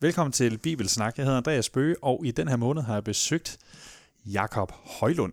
Velkommen 0.00 0.32
til 0.32 0.58
Bibelsnak. 0.58 1.16
Jeg 1.16 1.24
hedder 1.24 1.36
Andreas 1.36 1.70
Bøge, 1.70 1.96
og 2.02 2.26
i 2.26 2.30
den 2.30 2.48
her 2.48 2.56
måned 2.56 2.82
har 2.82 2.94
jeg 2.94 3.04
besøgt 3.04 3.58
Jakob 4.26 4.72
Højlund, 4.72 5.32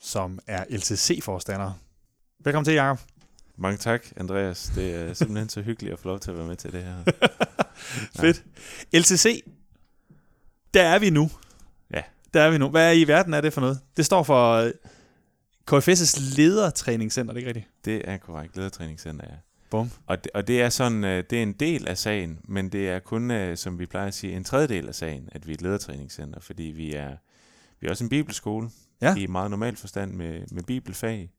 som 0.00 0.38
er 0.46 0.64
LTC-forstander. 0.70 1.72
Velkommen 2.44 2.64
til, 2.64 2.74
Jakob. 2.74 2.98
Mange 3.56 3.78
tak, 3.78 4.06
Andreas. 4.16 4.72
Det 4.74 4.94
er 4.94 5.12
simpelthen 5.14 5.48
så 5.48 5.62
hyggeligt 5.62 5.92
at 5.92 5.98
få 5.98 6.08
lov 6.08 6.20
til 6.20 6.30
at 6.30 6.36
være 6.36 6.46
med 6.46 6.56
til 6.56 6.72
det 6.72 6.82
her. 6.82 7.04
Fedt. 8.20 8.44
LTC, 8.92 9.44
der 10.74 10.82
er 10.82 10.98
vi 10.98 11.10
nu. 11.10 11.30
Ja. 11.94 12.02
Der 12.34 12.42
er 12.42 12.50
vi 12.50 12.58
nu. 12.58 12.68
Hvad 12.68 12.96
i 12.96 13.04
verden 13.04 13.34
er 13.34 13.40
det 13.40 13.52
for 13.52 13.60
noget? 13.60 13.80
Det 13.96 14.06
står 14.06 14.22
for 14.22 14.52
øh, 14.52 14.72
KFS' 15.70 16.36
ledertræningscenter, 16.36 17.34
det 17.34 17.42
er 17.42 17.48
ikke 17.48 17.58
rigtigt? 17.58 17.84
Det 17.84 18.08
er 18.08 18.16
korrekt. 18.16 18.56
Ledertræningscenter, 18.56 19.24
ja. 19.30 19.36
Bum. 19.70 19.90
Og 20.06 20.24
det, 20.24 20.32
og 20.34 20.48
det 20.48 20.62
er 20.62 20.68
sådan, 20.68 21.04
øh, 21.04 21.24
det 21.30 21.38
er 21.38 21.42
en 21.42 21.52
del 21.52 21.88
af 21.88 21.98
sagen, 21.98 22.38
men 22.44 22.68
det 22.68 22.88
er 22.88 22.98
kun, 22.98 23.30
øh, 23.30 23.56
som 23.56 23.78
vi 23.78 23.86
plejer 23.86 24.06
at 24.06 24.14
sige, 24.14 24.36
en 24.36 24.44
tredjedel 24.44 24.88
af 24.88 24.94
sagen, 24.94 25.28
at 25.32 25.46
vi 25.46 25.52
er 25.52 25.54
et 25.54 25.62
ledertræningscenter, 25.62 26.40
fordi 26.40 26.62
vi 26.62 26.94
er, 26.94 27.16
vi 27.80 27.86
er 27.86 27.90
også 27.90 28.04
en 28.04 28.10
bibelskole 28.10 28.70
Ja. 29.02 29.14
i 29.14 29.26
meget 29.26 29.50
normal 29.50 29.76
forstand 29.76 30.12
med, 30.12 30.42
med 30.50 30.62
bibelfag, 30.62 31.30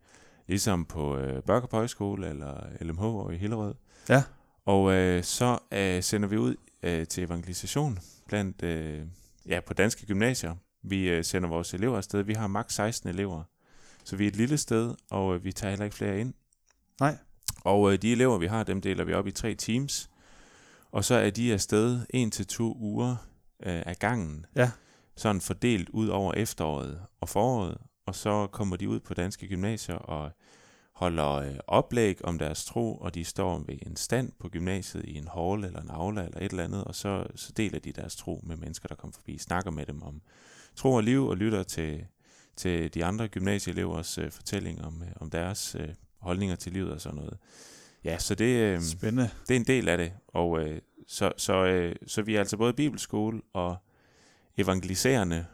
ligesom 0.48 0.86
på 0.86 1.18
øh, 1.18 1.44
Børkop 1.44 1.72
Højskole 1.72 2.30
eller 2.30 2.64
LMH 2.82 3.04
og 3.04 3.34
i 3.34 3.38
Hillerød. 3.38 3.74
Ja. 4.10 4.24
Og 4.66 4.92
øh, 4.94 5.24
så 5.24 5.58
øh, 5.72 6.04
sender 6.04 6.28
vi 6.28 6.38
ud 6.38 6.56
øh, 6.84 7.08
til 7.08 7.24
evangelisation 7.24 8.00
blandt, 8.28 8.64
øh, 8.64 9.02
ja, 9.48 9.60
på 9.60 9.74
danske 9.74 10.06
gymnasier. 10.06 10.56
Vi 10.84 11.10
øh, 11.10 11.24
sender 11.24 11.50
vores 11.50 11.74
elever 11.74 11.98
afsted. 11.98 12.22
Vi 12.24 12.34
har 12.34 12.48
maks 12.48 12.76
16 12.76 13.10
elever, 13.10 13.44
så 14.04 14.16
vi 14.16 14.24
er 14.24 14.28
et 14.28 14.36
lille 14.36 14.58
sted, 14.58 14.96
og 15.12 15.36
øh, 15.36 15.44
vi 15.44 15.52
tager 15.52 15.70
heller 15.70 15.86
ikke 15.86 15.96
flere 15.98 16.20
ind. 16.20 16.34
Nej. 17.00 17.18
Og 17.64 17.94
øh, 17.94 18.02
de 18.02 18.12
elever, 18.12 18.38
vi 18.38 18.48
har, 18.48 18.64
dem 18.64 18.82
deler 18.82 19.04
vi 19.04 19.14
op 19.14 19.28
i 19.28 19.32
tre 19.32 19.56
teams. 19.56 20.10
Og 20.92 21.06
så 21.06 21.16
er 21.16 21.30
de 21.30 21.54
afsted 21.54 22.06
en 22.10 22.32
til 22.32 22.48
to 22.48 22.78
uger 22.80 23.16
øh, 23.64 23.82
af 23.86 24.00
gangen. 24.00 24.46
Ja. 24.56 24.72
Sådan 25.16 25.42
fordelt 25.42 25.90
ud 25.90 26.08
over 26.08 26.34
efteråret 26.34 27.02
og 27.22 27.30
foråret. 27.30 27.78
Og 28.06 28.16
så 28.16 28.48
kommer 28.48 28.76
de 28.76 28.90
ud 28.90 29.00
på 29.00 29.14
danske 29.14 29.48
gymnasier 29.48 29.96
og 29.96 30.32
holder 31.02 31.32
øh, 31.32 31.56
oplæg 31.68 32.26
om 32.26 32.38
deres 32.38 32.66
tro, 32.66 32.96
og 32.96 33.16
de 33.16 33.26
står 33.26 33.64
ved 33.68 33.78
en 33.86 33.96
stand 33.96 34.32
på 34.40 34.50
gymnasiet 34.50 35.06
i 35.06 35.18
en 35.18 35.28
hall 35.28 35.64
eller 35.64 35.82
en 35.82 35.90
aula 35.90 36.24
eller 36.24 36.38
et 36.38 36.52
eller 36.52 36.64
andet, 36.64 36.84
og 36.84 36.96
så, 36.96 37.28
så 37.36 37.52
deler 37.58 37.80
de 37.80 37.92
deres 37.92 38.16
tro 38.16 38.42
med 38.44 38.58
mennesker, 38.58 38.88
der 38.88 38.96
kommer 38.96 39.14
forbi, 39.14 39.38
snakker 39.38 39.72
med 39.72 39.86
dem 39.86 40.04
om 40.04 40.22
tro 40.76 40.94
og 40.94 41.04
liv, 41.04 41.28
og 41.28 41.38
lytter 41.38 41.64
til, 41.64 42.06
til 42.56 42.94
de 42.94 43.06
andre 43.06 43.28
gymnasieelevers 43.28 44.18
øh, 44.18 44.32
fortælling 44.32 44.86
om, 44.86 45.04
øh, 45.04 45.10
om 45.16 45.30
deres 45.30 45.76
øh, 45.80 45.90
holdninger 46.22 46.56
til 46.56 46.72
livet 46.72 46.92
og 46.92 47.02
sådan 47.02 47.16
noget. 47.16 47.38
Ja, 48.04 48.18
så 48.20 48.36
det, 48.36 48.46
øh, 48.46 48.82
Spændende. 48.82 49.30
det 49.48 49.56
er 49.56 49.60
en 49.60 49.68
del 49.68 49.90
af 49.90 49.98
det. 49.98 50.12
Og 50.28 50.60
øh, 50.60 50.82
så, 51.08 51.32
så, 51.38 51.66
øh, 51.66 51.96
så 52.08 52.22
vi 52.22 52.36
er 52.36 52.40
altså 52.40 52.58
både 52.58 52.74
bibelskole 52.74 53.42
og 53.54 53.76
evangeliserende 54.58 55.46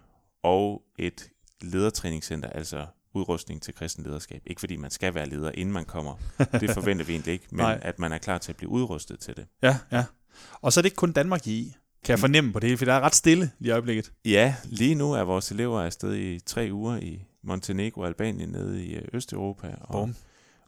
og 0.44 0.82
et 1.00 1.30
ledertræningscenter, 1.62 2.50
altså 2.50 2.86
udrustning 3.14 3.62
til 3.62 3.74
kristen 3.76 4.04
lederskab. 4.04 4.42
Ikke 4.46 4.60
fordi 4.60 4.76
man 4.76 4.92
skal 4.92 5.16
være 5.16 5.30
leder, 5.30 5.52
inden 5.54 5.74
man 5.74 5.86
kommer. 5.86 6.16
Det 6.62 6.72
forventer 6.80 7.06
vi 7.06 7.14
egentlig 7.14 7.34
ikke, 7.34 7.46
men 7.52 7.60
Nej. 7.60 7.80
at 7.82 8.00
man 8.00 8.12
er 8.12 8.18
klar 8.18 8.38
til 8.38 8.52
at 8.52 8.58
blive 8.58 8.70
udrustet 8.70 9.20
til 9.20 9.36
det. 9.36 9.46
Ja, 9.62 9.78
ja. 9.92 10.06
Og 10.62 10.74
så 10.74 10.80
er 10.80 10.82
det 10.82 10.88
ikke 10.88 10.96
kun 10.96 11.12
Danmark 11.12 11.48
I 11.48 11.76
kan 12.04 12.12
jeg 12.12 12.20
fornemme 12.20 12.54
på 12.54 12.60
det 12.60 12.68
hele, 12.70 12.78
for 12.78 12.86
der 12.86 12.94
er 12.94 13.00
ret 13.00 13.16
stille 13.16 13.52
lige 13.60 13.70
i 13.70 13.72
øjeblikket. 13.72 14.12
Ja, 14.26 14.56
lige 14.66 14.96
nu 14.96 15.12
er 15.12 15.22
vores 15.22 15.52
elever 15.52 15.82
afsted 15.82 16.16
i 16.16 16.40
tre 16.40 16.70
uger 16.72 16.98
i 16.98 17.26
Montenegro 17.44 18.02
og 18.02 18.08
Albanien 18.08 18.50
nede 18.50 18.86
i 18.86 18.96
øh, 18.96 19.02
Østeuropa. 19.14 19.76
Og, 19.82 19.92
Bum. 19.92 20.16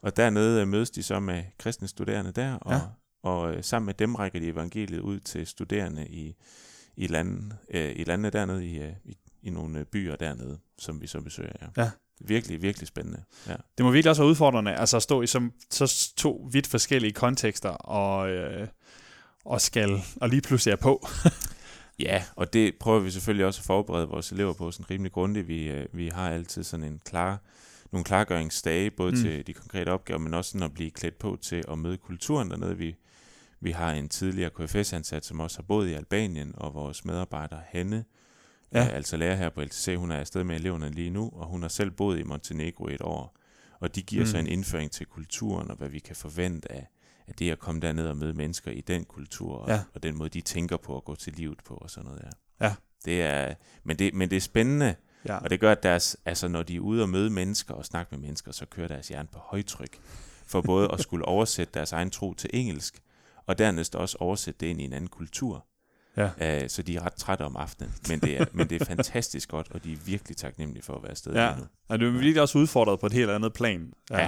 Og 0.02 0.16
dernede 0.16 0.60
øh, 0.60 0.68
mødes 0.68 0.90
de 0.90 1.02
så 1.02 1.20
med 1.20 1.42
kristne 1.58 1.88
studerende 1.88 2.32
der, 2.32 2.54
og, 2.54 2.72
Ja. 2.72 2.80
og 3.22 3.54
øh, 3.54 3.64
sammen 3.64 3.86
med 3.86 3.94
dem 3.94 4.14
rækker 4.14 4.40
de 4.40 4.46
evangeliet 4.48 5.00
ud 5.00 5.20
til 5.20 5.46
studerende 5.46 6.08
i, 6.08 6.34
i, 6.96 7.06
landene, 7.06 7.58
øh, 7.70 7.92
i 7.96 8.04
landene 8.04 8.30
dernede, 8.30 8.66
i, 8.66 8.78
øh, 8.78 8.92
i, 9.04 9.16
i 9.42 9.50
nogle 9.50 9.78
øh, 9.78 9.84
byer 9.84 10.16
dernede, 10.16 10.58
som 10.78 11.00
vi 11.00 11.06
så 11.06 11.20
besøger. 11.20 11.52
Ja. 11.76 11.82
Ja. 11.82 11.90
Virkelig, 12.24 12.62
virkelig 12.62 12.88
spændende. 12.88 13.22
Ja. 13.48 13.56
Det 13.78 13.84
må 13.86 13.90
virkelig 13.90 14.10
også 14.10 14.22
være 14.22 14.30
udfordrende, 14.30 14.74
altså 14.74 14.96
at 14.96 15.02
stå 15.02 15.22
i 15.22 15.26
som, 15.26 15.52
så 15.70 16.12
to 16.16 16.48
vidt 16.52 16.66
forskellige 16.66 17.12
kontekster, 17.12 17.68
og, 17.68 18.30
øh, 18.30 18.68
og 19.44 19.60
skal, 19.60 20.02
og 20.20 20.28
lige 20.28 20.40
pludselig 20.40 20.72
er 20.72 20.76
på. 20.76 21.06
Ja, 21.98 22.24
og 22.36 22.52
det 22.52 22.74
prøver 22.80 23.00
vi 23.00 23.10
selvfølgelig 23.10 23.46
også 23.46 23.60
at 23.60 23.64
forberede 23.64 24.08
vores 24.08 24.32
elever 24.32 24.52
på 24.52 24.70
sådan 24.70 24.90
rimelig 24.90 25.12
grundigt. 25.12 25.48
Vi, 25.48 25.86
vi 25.92 26.08
har 26.08 26.30
altid 26.30 26.62
sådan 26.62 26.84
en 26.86 27.00
klar, 27.04 27.38
nogle 27.92 28.04
klargøringsdage, 28.04 28.90
både 28.90 29.10
Mm. 29.12 29.16
til 29.18 29.46
de 29.46 29.52
konkrete 29.54 29.88
opgaver, 29.88 30.18
men 30.18 30.34
også 30.34 30.50
sådan 30.50 30.62
at 30.62 30.74
blive 30.74 30.90
klædt 30.90 31.18
på 31.18 31.38
til 31.42 31.64
at 31.70 31.78
møde 31.78 31.96
kulturen 31.96 32.50
dernede. 32.50 32.76
Vi, 32.76 32.96
vi 33.60 33.70
har 33.70 33.92
en 33.92 34.08
tidligere 34.08 34.50
KFS-ansat, 34.50 35.24
som 35.24 35.40
også 35.40 35.58
har 35.58 35.62
boet 35.62 35.88
i 35.88 35.92
Albanien, 35.92 36.54
og 36.56 36.74
vores 36.74 37.04
medarbejder 37.04 37.58
Hanne, 37.66 38.04
Ja. 38.72 38.80
ja. 38.80 38.88
øh, 38.88 38.94
altså 38.96 39.16
lærer 39.16 39.36
her 39.36 39.48
på 39.50 39.62
LTC, 39.62 39.94
hun 39.98 40.10
er 40.10 40.16
afsted 40.16 40.44
med 40.44 40.54
eleverne 40.56 40.90
lige 40.90 41.10
nu, 41.10 41.30
og 41.34 41.46
hun 41.46 41.62
har 41.62 41.68
selv 41.68 41.90
boet 41.90 42.18
i 42.18 42.22
Montenegro 42.22 42.86
et 42.88 43.00
år. 43.02 43.36
Og 43.80 43.94
de 43.94 44.02
giver 44.02 44.22
mm. 44.22 44.26
så 44.26 44.38
en 44.38 44.46
indføring 44.46 44.90
til 44.90 45.06
kulturen, 45.06 45.70
og 45.70 45.76
hvad 45.76 45.88
vi 45.88 45.98
kan 45.98 46.16
forvente 46.16 46.72
af, 46.72 46.86
af 47.26 47.34
det 47.34 47.50
at 47.50 47.58
komme 47.58 47.80
derned 47.80 48.06
og 48.06 48.16
møde 48.16 48.34
mennesker 48.34 48.70
i 48.70 48.80
den 48.80 49.04
kultur, 49.04 49.54
og, 49.56 49.68
Ja. 49.68 49.80
og 49.94 50.02
den 50.02 50.16
måde, 50.18 50.28
de 50.28 50.40
tænker 50.40 50.76
på 50.76 50.96
at 50.96 51.04
gå 51.04 51.14
til 51.14 51.32
livet 51.32 51.58
på, 51.64 51.74
og 51.74 51.90
sådan 51.90 52.04
noget 52.04 52.22
der. 52.22 52.30
Ja. 52.66 52.74
Det 53.04 53.22
er, 53.22 53.54
men, 53.84 53.98
det, 53.98 54.14
men 54.14 54.30
det 54.30 54.36
er 54.36 54.40
spændende, 54.40 54.94
Ja. 55.28 55.36
og 55.36 55.50
det 55.50 55.60
gør, 55.60 55.72
at 55.72 55.82
deres, 55.82 56.16
altså, 56.24 56.48
når 56.48 56.62
de 56.62 56.76
er 56.76 56.80
ude 56.80 57.02
og 57.02 57.08
møde 57.08 57.30
mennesker 57.30 57.74
og 57.74 57.84
snakke 57.84 58.14
med 58.16 58.26
mennesker, 58.26 58.52
så 58.52 58.66
kører 58.66 58.88
deres 58.88 59.08
hjerne 59.08 59.28
på 59.32 59.38
højtryk. 59.38 59.98
For 60.46 60.60
både 60.60 60.88
at 60.92 61.00
skulle 61.00 61.24
oversætte 61.34 61.74
deres 61.74 61.92
egen 61.92 62.10
tro 62.10 62.34
til 62.34 62.50
engelsk, 62.52 63.00
og 63.46 63.58
dernæst 63.58 63.94
også 63.94 64.16
oversætte 64.20 64.60
det 64.60 64.66
ind 64.66 64.80
i 64.80 64.84
en 64.84 64.92
anden 64.92 65.10
kultur. 65.10 65.64
Ja. 66.16 66.62
Uh, 66.62 66.68
så 66.68 66.82
de 66.82 66.96
er 66.96 67.06
ret 67.06 67.14
trætte 67.14 67.42
om 67.42 67.56
aftenen. 67.56 67.94
Men 68.08 68.20
det, 68.20 68.40
er, 68.40 68.44
men 68.52 68.70
det 68.70 68.82
er 68.82 68.84
fantastisk 68.84 69.48
godt, 69.48 69.66
og 69.70 69.84
de 69.84 69.92
er 69.92 69.96
virkelig 69.96 70.36
taknemmelige 70.36 70.82
for 70.82 70.94
at 70.94 71.02
være 71.02 71.10
afsted 71.10 71.32
Ja. 71.32 71.54
nu. 71.58 71.62
Og 71.88 71.98
det 71.98 72.08
er 72.08 72.12
virkelig 72.12 72.40
også 72.42 72.58
udfordret 72.58 73.00
på 73.00 73.06
et 73.06 73.12
helt 73.12 73.30
andet 73.30 73.52
plan. 73.52 73.92
Ja. 74.10 74.18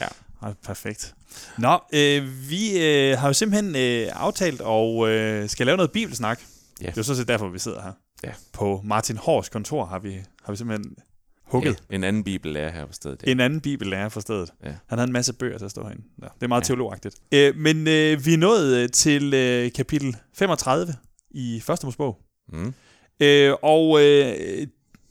Ja. 0.00 0.06
ja 0.42 0.52
perfekt. 0.64 1.14
Nå, 1.58 1.78
øh, 1.92 2.50
vi 2.50 2.78
øh, 2.86 3.18
har 3.18 3.26
jo 3.26 3.32
simpelthen 3.32 3.76
øh, 3.76 4.08
aftalt 4.12 4.60
og 4.60 5.08
øh, 5.08 5.48
skal 5.48 5.66
lave 5.66 5.76
noget 5.76 5.92
bibelsnak. 5.92 6.40
Ja. 6.80 6.86
Det 6.86 6.92
er 6.92 6.94
jo 6.96 7.02
så 7.02 7.16
set 7.16 7.28
derfor, 7.28 7.48
vi 7.48 7.58
sidder 7.58 7.82
her. 7.82 7.92
Ja. 8.24 8.32
På 8.52 8.80
Martin 8.84 9.16
Hårs 9.16 9.48
kontor 9.48 9.84
har 9.84 9.98
vi, 9.98 10.22
har 10.44 10.52
vi 10.52 10.56
simpelthen 10.56 10.96
hugget 11.44 11.82
Ja, 11.90 11.94
en 11.94 12.04
anden 12.04 12.24
bibellærer 12.24 12.70
her 12.72 12.86
på 12.86 12.92
stedet. 12.92 13.24
en 13.26 13.40
anden 13.40 13.60
bibellærer 13.60 14.08
for 14.08 14.20
stedet. 14.20 14.52
Ja. 14.64 14.68
Han 14.86 14.98
havde 14.98 15.06
en 15.08 15.12
masse 15.12 15.32
bøger 15.32 15.58
til 15.58 15.64
at 15.64 15.70
stå 15.70 15.82
herinde. 15.82 16.02
Ja, 16.22 16.26
det 16.34 16.42
er 16.42 16.48
meget 16.48 16.60
ja. 16.60 16.64
Ja. 16.64 16.66
teologagtigt. 16.66 17.16
Øh, 17.32 17.56
men 17.56 17.76
øh, 17.88 18.26
vi 18.26 18.34
er 18.34 18.38
nået 18.38 18.76
øh, 18.76 18.88
til 18.88 19.34
øh, 19.34 19.72
kapitel 19.72 20.16
35 20.34 20.94
i 21.30 21.60
første 21.64 21.86
Mosebog. 21.86 22.18
Mm. 22.52 22.74
Øh, 23.20 23.54
og 23.62 24.02
øh, 24.02 24.66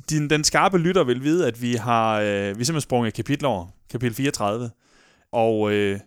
din, 0.09 0.29
den 0.29 0.43
skarpe 0.43 0.77
lytter 0.77 1.03
vil 1.03 1.23
vide, 1.23 1.47
at 1.47 1.61
vi 1.61 1.73
har, 1.73 2.19
øh, 2.19 2.25
vi 2.25 2.29
er 2.29 2.47
simpelthen 2.53 2.81
sprunget 2.81 3.07
et 3.07 3.13
kapitel 3.13 3.45
over, 3.45 3.67
kapitel 3.89 4.15
34. 4.15 4.69
Og 5.31 5.71
øh, 5.71 5.99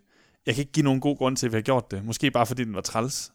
jeg 0.47 0.54
kan 0.54 0.62
ikke 0.62 0.72
give 0.72 0.84
nogen 0.84 1.00
god 1.00 1.16
grund 1.16 1.36
til, 1.36 1.47
at 1.47 1.53
vi 1.53 1.56
har 1.56 1.62
gjort 1.62 1.91
det. 1.91 2.04
Måske 2.04 2.31
bare 2.31 2.47
fordi 2.47 2.65
den 2.65 2.75
var 2.75 2.81
træls. 2.81 3.32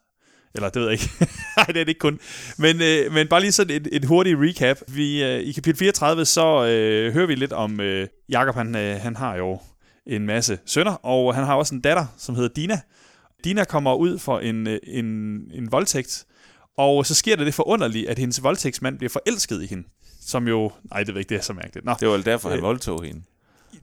Eller 0.55 0.69
det 0.69 0.81
ved 0.81 0.89
jeg 0.89 0.93
ikke. 0.93 1.09
Nej, 1.57 1.65
det 1.65 1.77
er 1.77 1.83
det 1.83 1.87
ikke 1.89 1.99
kun. 1.99 2.19
Men, 2.57 2.81
øh, 2.81 3.13
men 3.13 3.27
bare 3.27 3.41
lige 3.41 3.51
sådan 3.51 3.75
et, 3.75 3.87
et 3.91 4.05
hurtigt 4.05 4.37
recap. 4.39 4.77
Vi, 4.87 5.23
øh, 5.23 5.39
I 5.39 5.51
kapitel 5.51 5.77
34, 5.79 6.25
så 6.25 6.65
øh, 6.65 7.13
hører 7.13 7.27
vi 7.27 7.35
lidt 7.35 7.53
om 7.53 7.79
øh, 7.79 8.07
Jakob. 8.29 8.55
Han, 8.55 8.75
øh, 8.75 8.95
han 9.01 9.15
har 9.15 9.35
jo 9.35 9.59
en 10.07 10.25
masse 10.25 10.59
sønner, 10.65 10.93
og 10.93 11.35
han 11.35 11.43
har 11.43 11.55
også 11.55 11.75
en 11.75 11.81
datter, 11.81 12.05
som 12.17 12.35
hedder 12.35 12.49
Dina. 12.55 12.79
Dina 13.43 13.63
kommer 13.63 13.95
ud 13.95 14.19
for 14.19 14.39
en, 14.39 14.67
øh, 14.67 14.79
en, 14.83 15.05
en 15.53 15.71
voldtægt, 15.71 16.25
og 16.77 17.05
så 17.05 17.13
sker 17.15 17.35
der 17.35 17.43
det 17.43 17.53
forunderlige, 17.53 18.09
at 18.09 18.19
hendes 18.19 18.43
voldtægtsmand 18.43 18.97
bliver 18.97 19.09
forelsket 19.09 19.63
i 19.63 19.65
hende. 19.65 19.87
Som 20.21 20.47
jo... 20.47 20.71
Nej, 20.91 20.99
det 20.99 21.07
ved 21.07 21.13
jeg 21.15 21.19
ikke, 21.19 21.29
det 21.29 21.37
er 21.37 21.41
så 21.41 21.53
mærkeligt. 21.53 21.85
Nå. 21.85 21.93
Det 21.99 22.07
var 22.07 22.13
vel 22.13 22.25
derfor, 22.25 22.49
han 22.49 22.57
Øh, 22.57 22.63
voldtog 22.63 23.03
hende. 23.03 23.21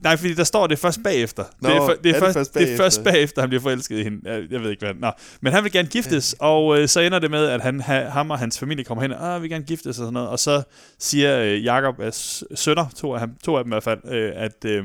Nej, 0.03 0.17
fordi 0.17 0.33
der 0.33 0.43
står 0.43 0.67
det 0.67 0.79
først 0.79 0.99
bagefter. 1.03 1.43
Nå, 1.61 1.69
det, 1.69 1.75
er, 1.77 1.81
for, 1.81 1.93
det, 2.03 2.05
er, 2.05 2.09
er 2.09 2.13
det 2.13 2.19
først, 2.19 2.33
først 2.33 2.53
det 2.53 2.73
er 2.73 2.77
først 2.77 2.97
bagefter? 3.03 3.11
bagefter, 3.11 3.41
han 3.41 3.49
bliver 3.49 3.61
forelsket 3.61 3.99
i 3.99 4.03
hende. 4.03 4.17
Jeg, 4.31 4.43
jeg 4.51 4.61
ved 4.61 4.69
ikke, 4.71 4.85
hvad 4.85 4.93
Nå. 4.93 5.11
Men 5.41 5.53
han 5.53 5.63
vil 5.63 5.71
gerne 5.71 5.87
giftes, 5.87 6.35
og 6.39 6.79
øh, 6.79 6.87
så 6.87 6.99
ender 6.99 7.19
det 7.19 7.31
med, 7.31 7.45
at 7.45 7.61
han, 7.61 7.79
ha, 7.81 8.03
ham 8.09 8.31
og 8.31 8.39
hans 8.39 8.59
familie 8.59 8.83
kommer 8.85 9.01
hen 9.01 9.11
og 9.11 9.35
ah, 9.35 9.41
vil 9.41 9.49
gerne 9.49 9.65
giftes 9.65 9.87
og 9.87 9.93
sådan 9.95 10.13
noget. 10.13 10.29
Og 10.29 10.39
så 10.39 10.63
siger 10.99 11.39
øh, 11.39 11.63
Jakob, 11.65 11.95
s- 12.13 12.43
sønner, 12.55 12.85
to 12.95 13.13
af, 13.13 13.19
ham, 13.19 13.31
to 13.43 13.57
af 13.57 13.63
dem 13.63 13.71
i 13.71 13.73
hvert 13.73 13.83
fald, 13.83 13.99
øh, 14.05 14.31
at, 14.35 14.65
øh, 14.65 14.83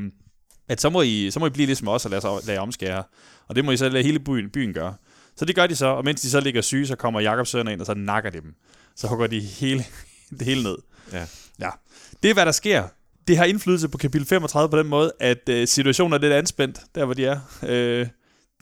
at 0.69 0.81
så, 0.81 0.91
må 0.91 1.03
I, 1.03 1.31
så 1.31 1.41
må 1.41 1.47
I 1.47 1.51
blive 1.51 1.67
ligesom 1.67 1.89
os 1.89 2.05
og 2.05 2.11
lade, 2.11 2.21
sig, 2.21 2.31
lade 2.47 2.59
omskære. 2.59 3.03
Og 3.49 3.57
det 3.57 3.65
må 3.65 3.71
I 3.71 3.77
så 3.77 3.89
lade 3.89 4.05
hele 4.05 4.19
byen, 4.19 4.51
byen 4.51 4.73
gøre. 4.75 4.95
Så 5.37 5.45
det 5.45 5.55
gør 5.57 5.67
de 5.67 5.77
så, 5.77 5.87
og 5.87 6.05
mens 6.05 6.21
de 6.21 6.31
så 6.31 6.41
ligger 6.41 6.63
syge, 6.63 6.87
så 6.87 6.97
kommer 6.97 7.21
Jakobs 7.21 7.49
sønner 7.51 7.73
ind, 7.73 7.81
og 7.81 7.87
så 7.87 7.95
nakker 7.95 8.31
de 8.31 8.41
dem. 8.41 8.55
Så 8.97 9.07
hugger 9.07 9.27
de 9.27 9.41
hele, 9.41 9.85
det 10.39 10.43
hele 10.43 10.63
ned. 10.63 10.77
Ja. 11.13 11.27
ja. 11.61 11.71
Det 12.23 12.31
er, 12.31 12.35
hvad 12.35 12.47
der 12.47 12.53
sker. 12.53 12.83
Det 13.29 13.37
har 13.37 13.45
indflydelse 13.45 13.89
på 13.89 13.99
kapitel 13.99 14.27
35 14.27 14.71
på 14.71 14.79
den 14.79 14.87
måde, 14.87 15.13
at 15.21 15.49
øh, 15.49 15.69
situationen 15.69 16.13
er 16.13 16.19
lidt 16.19 16.33
anspændt, 16.33 16.81
der 16.95 17.05
hvor 17.05 17.15
de 17.15 17.27
er. 17.27 17.41
Øh, 17.63 18.09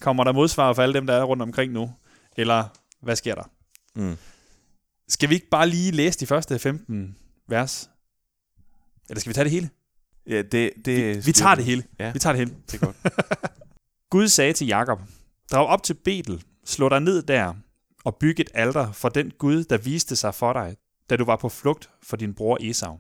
kommer 0.01 0.25
der 0.25 0.33
modsvar 0.33 0.73
for 0.73 0.83
alle 0.83 0.95
dem, 0.95 1.07
der 1.07 1.15
er 1.15 1.23
rundt 1.23 1.43
omkring 1.43 1.73
nu? 1.73 1.91
Eller 2.37 2.65
hvad 3.03 3.17
sker 3.17 3.35
der? 3.35 3.43
Mm. 3.95 4.17
Skal 5.09 5.29
vi 5.29 5.35
ikke 5.35 5.49
bare 5.51 5.69
lige 5.69 5.91
læse 5.91 6.21
de 6.21 6.27
første 6.27 6.59
15 6.59 7.17
vers? 7.49 7.91
Eller 9.09 9.21
skal 9.21 9.31
vi 9.31 9.35
tage 9.35 9.45
det 9.45 9.53
hele? 9.53 9.71
Ja, 10.27 10.43
det, 10.43 10.71
det 10.85 11.17
Vi, 11.17 11.23
vi 11.25 11.33
tager 11.33 11.55
det 11.55 11.65
hele. 11.65 11.85
Ja. 11.99 12.13
Vi 12.13 12.19
tager 12.19 12.33
det 12.33 12.39
hele. 12.39 12.57
Det 12.73 12.83
er 12.83 12.87
godt. 12.87 12.97
Gud 14.11 14.29
sagde 14.29 14.53
til 14.53 14.67
Jakob, 14.67 15.01
drag 15.53 15.67
op 15.67 15.83
til 15.83 15.95
Betel, 15.95 16.45
slå 16.65 16.89
dig 16.89 17.01
ned 17.01 17.23
der, 17.23 17.55
og 18.05 18.17
bygge 18.17 18.41
et 18.41 18.51
alter 18.55 18.93
for 18.93 19.09
den 19.09 19.31
Gud, 19.39 19.65
der 19.65 19.79
viste 19.79 20.17
sig 20.17 20.35
for 20.35 20.53
dig, 20.53 20.77
da 21.11 21.17
du 21.17 21.25
var 21.25 21.37
på 21.37 21.49
flugt 21.49 21.91
for 22.03 22.17
din 22.17 22.35
bror 22.35 22.59
Esau. 22.61 22.99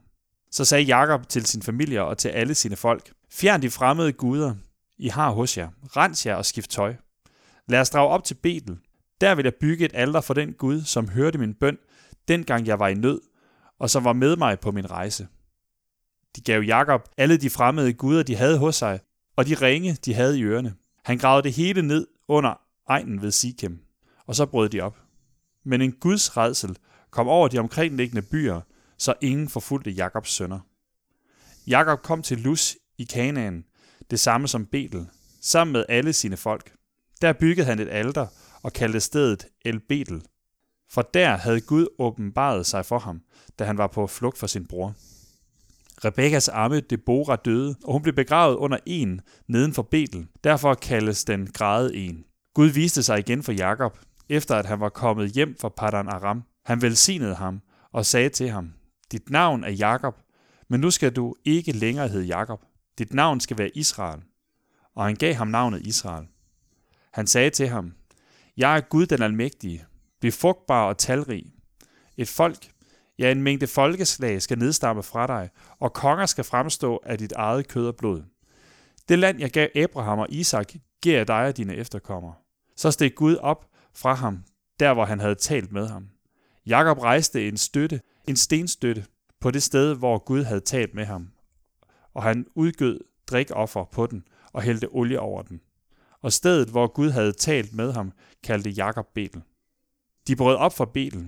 Så 0.52 0.64
sagde 0.64 0.84
Jakob 0.84 1.28
til 1.28 1.46
sin 1.46 1.62
familie 1.62 2.04
og 2.04 2.18
til 2.18 2.28
alle 2.28 2.54
sine 2.54 2.76
folk, 2.76 3.12
Fjern 3.30 3.62
de 3.62 3.70
fremmede 3.70 4.12
guder, 4.12 4.54
I 4.98 5.08
har 5.08 5.30
hos 5.30 5.58
jer. 5.58 5.68
Rens 5.96 6.26
jer 6.26 6.34
og 6.34 6.46
skift 6.46 6.70
tøj. 6.70 6.94
Lad 7.68 7.80
os 7.80 7.90
drage 7.90 8.08
op 8.08 8.24
til 8.24 8.34
Betel. 8.34 8.78
Der 9.20 9.34
vil 9.34 9.42
jeg 9.42 9.54
bygge 9.60 9.84
et 9.84 9.90
alter 9.94 10.20
for 10.20 10.34
den 10.34 10.52
Gud, 10.52 10.82
som 10.82 11.08
hørte 11.08 11.38
min 11.38 11.54
bøn, 11.54 11.78
dengang 12.28 12.66
jeg 12.66 12.78
var 12.78 12.88
i 12.88 12.94
nød, 12.94 13.20
og 13.78 13.90
som 13.90 14.04
var 14.04 14.12
med 14.12 14.36
mig 14.36 14.60
på 14.60 14.70
min 14.70 14.90
rejse. 14.90 15.28
De 16.36 16.40
gav 16.40 16.62
Jakob 16.62 17.08
alle 17.16 17.36
de 17.36 17.50
fremmede 17.50 17.92
guder, 17.92 18.22
de 18.22 18.36
havde 18.36 18.58
hos 18.58 18.76
sig, 18.76 19.00
og 19.36 19.46
de 19.46 19.54
ringe, 19.54 19.96
de 20.04 20.14
havde 20.14 20.38
i 20.38 20.42
ørerne. 20.42 20.74
Han 21.04 21.18
gravede 21.18 21.42
det 21.42 21.52
hele 21.52 21.82
ned 21.82 22.06
under 22.28 22.60
egnen 22.88 23.22
ved 23.22 23.30
Sikhem, 23.30 23.80
og 24.26 24.34
så 24.34 24.46
brød 24.46 24.68
de 24.68 24.80
op. 24.80 24.98
Men 25.64 25.82
en 25.82 25.92
Guds 25.92 26.36
redsel 26.36 26.76
kom 27.10 27.28
over 27.28 27.48
de 27.48 27.58
omkringliggende 27.58 28.22
byer, 28.22 28.60
så 28.98 29.14
ingen 29.20 29.48
forfulgte 29.48 29.90
Jakobs 29.90 30.30
sønner. 30.30 30.60
Jakob 31.66 32.02
kom 32.02 32.22
til 32.22 32.38
Lus 32.38 32.76
i 32.98 33.04
Kanaan, 33.04 33.64
det 34.10 34.20
samme 34.20 34.48
som 34.48 34.66
Betel, 34.66 35.06
sammen 35.40 35.72
med 35.72 35.84
alle 35.88 36.12
sine 36.12 36.36
folk. 36.36 36.72
Der 37.22 37.32
byggede 37.32 37.66
han 37.66 37.78
et 37.78 37.88
alter 37.88 38.26
og 38.62 38.72
kaldte 38.72 39.00
stedet 39.00 39.46
El 39.64 39.80
Betel. 39.88 40.22
For 40.90 41.02
der 41.02 41.36
havde 41.36 41.60
Gud 41.60 41.86
åbenbaret 41.98 42.66
sig 42.66 42.86
for 42.86 42.98
ham, 42.98 43.20
da 43.58 43.64
han 43.64 43.78
var 43.78 43.86
på 43.86 44.06
flugt 44.06 44.38
for 44.38 44.46
sin 44.46 44.66
bror. 44.66 44.94
Rebekkas 46.04 46.48
arme 46.48 46.80
Deborah 46.80 47.38
døde, 47.44 47.76
og 47.84 47.92
hun 47.92 48.02
blev 48.02 48.14
begravet 48.14 48.56
under 48.56 48.78
en 48.86 49.20
neden 49.48 49.74
for 49.74 49.82
Betel. 49.82 50.26
Derfor 50.44 50.74
kaldes 50.74 51.24
den 51.24 51.46
græde 51.46 51.96
en. 51.96 52.24
Gud 52.54 52.68
viste 52.68 53.02
sig 53.02 53.18
igen 53.18 53.42
for 53.42 53.52
Jakob, 53.52 53.98
efter 54.28 54.56
at 54.56 54.66
han 54.66 54.80
var 54.80 54.88
kommet 54.88 55.30
hjem 55.30 55.56
fra 55.60 55.68
Padan 55.68 56.08
Aram. 56.08 56.42
Han 56.64 56.82
velsignede 56.82 57.34
ham 57.34 57.60
og 57.92 58.06
sagde 58.06 58.28
til 58.28 58.50
ham, 58.50 58.72
dit 59.12 59.30
navn 59.30 59.64
er 59.64 59.70
Jakob, 59.70 60.20
men 60.68 60.80
nu 60.80 60.90
skal 60.90 61.12
du 61.12 61.34
ikke 61.44 61.72
længere 61.72 62.08
hedde 62.08 62.26
Jakob. 62.26 62.64
Dit 62.98 63.14
navn 63.14 63.40
skal 63.40 63.58
være 63.58 63.76
Israel. 63.76 64.22
Og 64.94 65.04
han 65.04 65.14
gav 65.14 65.34
ham 65.34 65.48
navnet 65.48 65.86
Israel. 65.86 66.26
Han 67.12 67.26
sagde 67.26 67.50
til 67.50 67.68
ham, 67.68 67.92
Jeg 68.56 68.76
er 68.76 68.80
Gud 68.80 69.06
den 69.06 69.22
almægtige. 69.22 69.84
Bliv 70.20 70.32
frugtbar 70.32 70.84
og 70.84 70.98
talrig. 70.98 71.52
Et 72.16 72.28
folk, 72.28 72.70
ja 73.18 73.32
en 73.32 73.42
mængde 73.42 73.66
folkeslag 73.66 74.42
skal 74.42 74.58
nedstamme 74.58 75.02
fra 75.02 75.26
dig, 75.26 75.50
og 75.78 75.92
konger 75.92 76.26
skal 76.26 76.44
fremstå 76.44 77.00
af 77.04 77.18
dit 77.18 77.32
eget 77.32 77.68
kød 77.68 77.86
og 77.86 77.96
blod. 77.96 78.22
Det 79.08 79.18
land, 79.18 79.40
jeg 79.40 79.50
gav 79.50 79.68
Abraham 79.74 80.18
og 80.18 80.26
Isak, 80.30 80.72
giver 81.02 81.16
jeg 81.16 81.28
dig 81.28 81.46
og 81.46 81.56
dine 81.56 81.74
efterkommere. 81.74 82.34
Så 82.76 82.90
steg 82.90 83.14
Gud 83.14 83.36
op 83.36 83.66
fra 83.94 84.14
ham, 84.14 84.44
der 84.80 84.94
hvor 84.94 85.04
han 85.04 85.20
havde 85.20 85.34
talt 85.34 85.72
med 85.72 85.88
ham. 85.88 86.08
Jakob 86.66 86.98
rejste 86.98 87.48
en 87.48 87.56
støtte, 87.56 88.00
en 88.28 88.36
stenstøtte, 88.36 89.04
på 89.40 89.50
det 89.50 89.62
sted, 89.62 89.94
hvor 89.94 90.18
Gud 90.18 90.42
havde 90.42 90.60
talt 90.60 90.94
med 90.94 91.04
ham, 91.04 91.28
og 92.14 92.22
han 92.22 92.46
udgød 92.54 93.00
drikoffer 93.26 93.84
på 93.84 94.06
den 94.06 94.24
og 94.52 94.62
hældte 94.62 94.88
olie 94.90 95.20
over 95.20 95.42
den. 95.42 95.60
Og 96.20 96.32
stedet, 96.32 96.68
hvor 96.68 96.86
Gud 96.86 97.10
havde 97.10 97.32
talt 97.32 97.74
med 97.74 97.92
ham, 97.92 98.12
kaldte 98.42 98.70
Jakob 98.70 99.06
Betel. 99.14 99.42
De 100.26 100.36
brød 100.36 100.56
op 100.56 100.76
fra 100.76 100.84
Betel. 100.84 101.26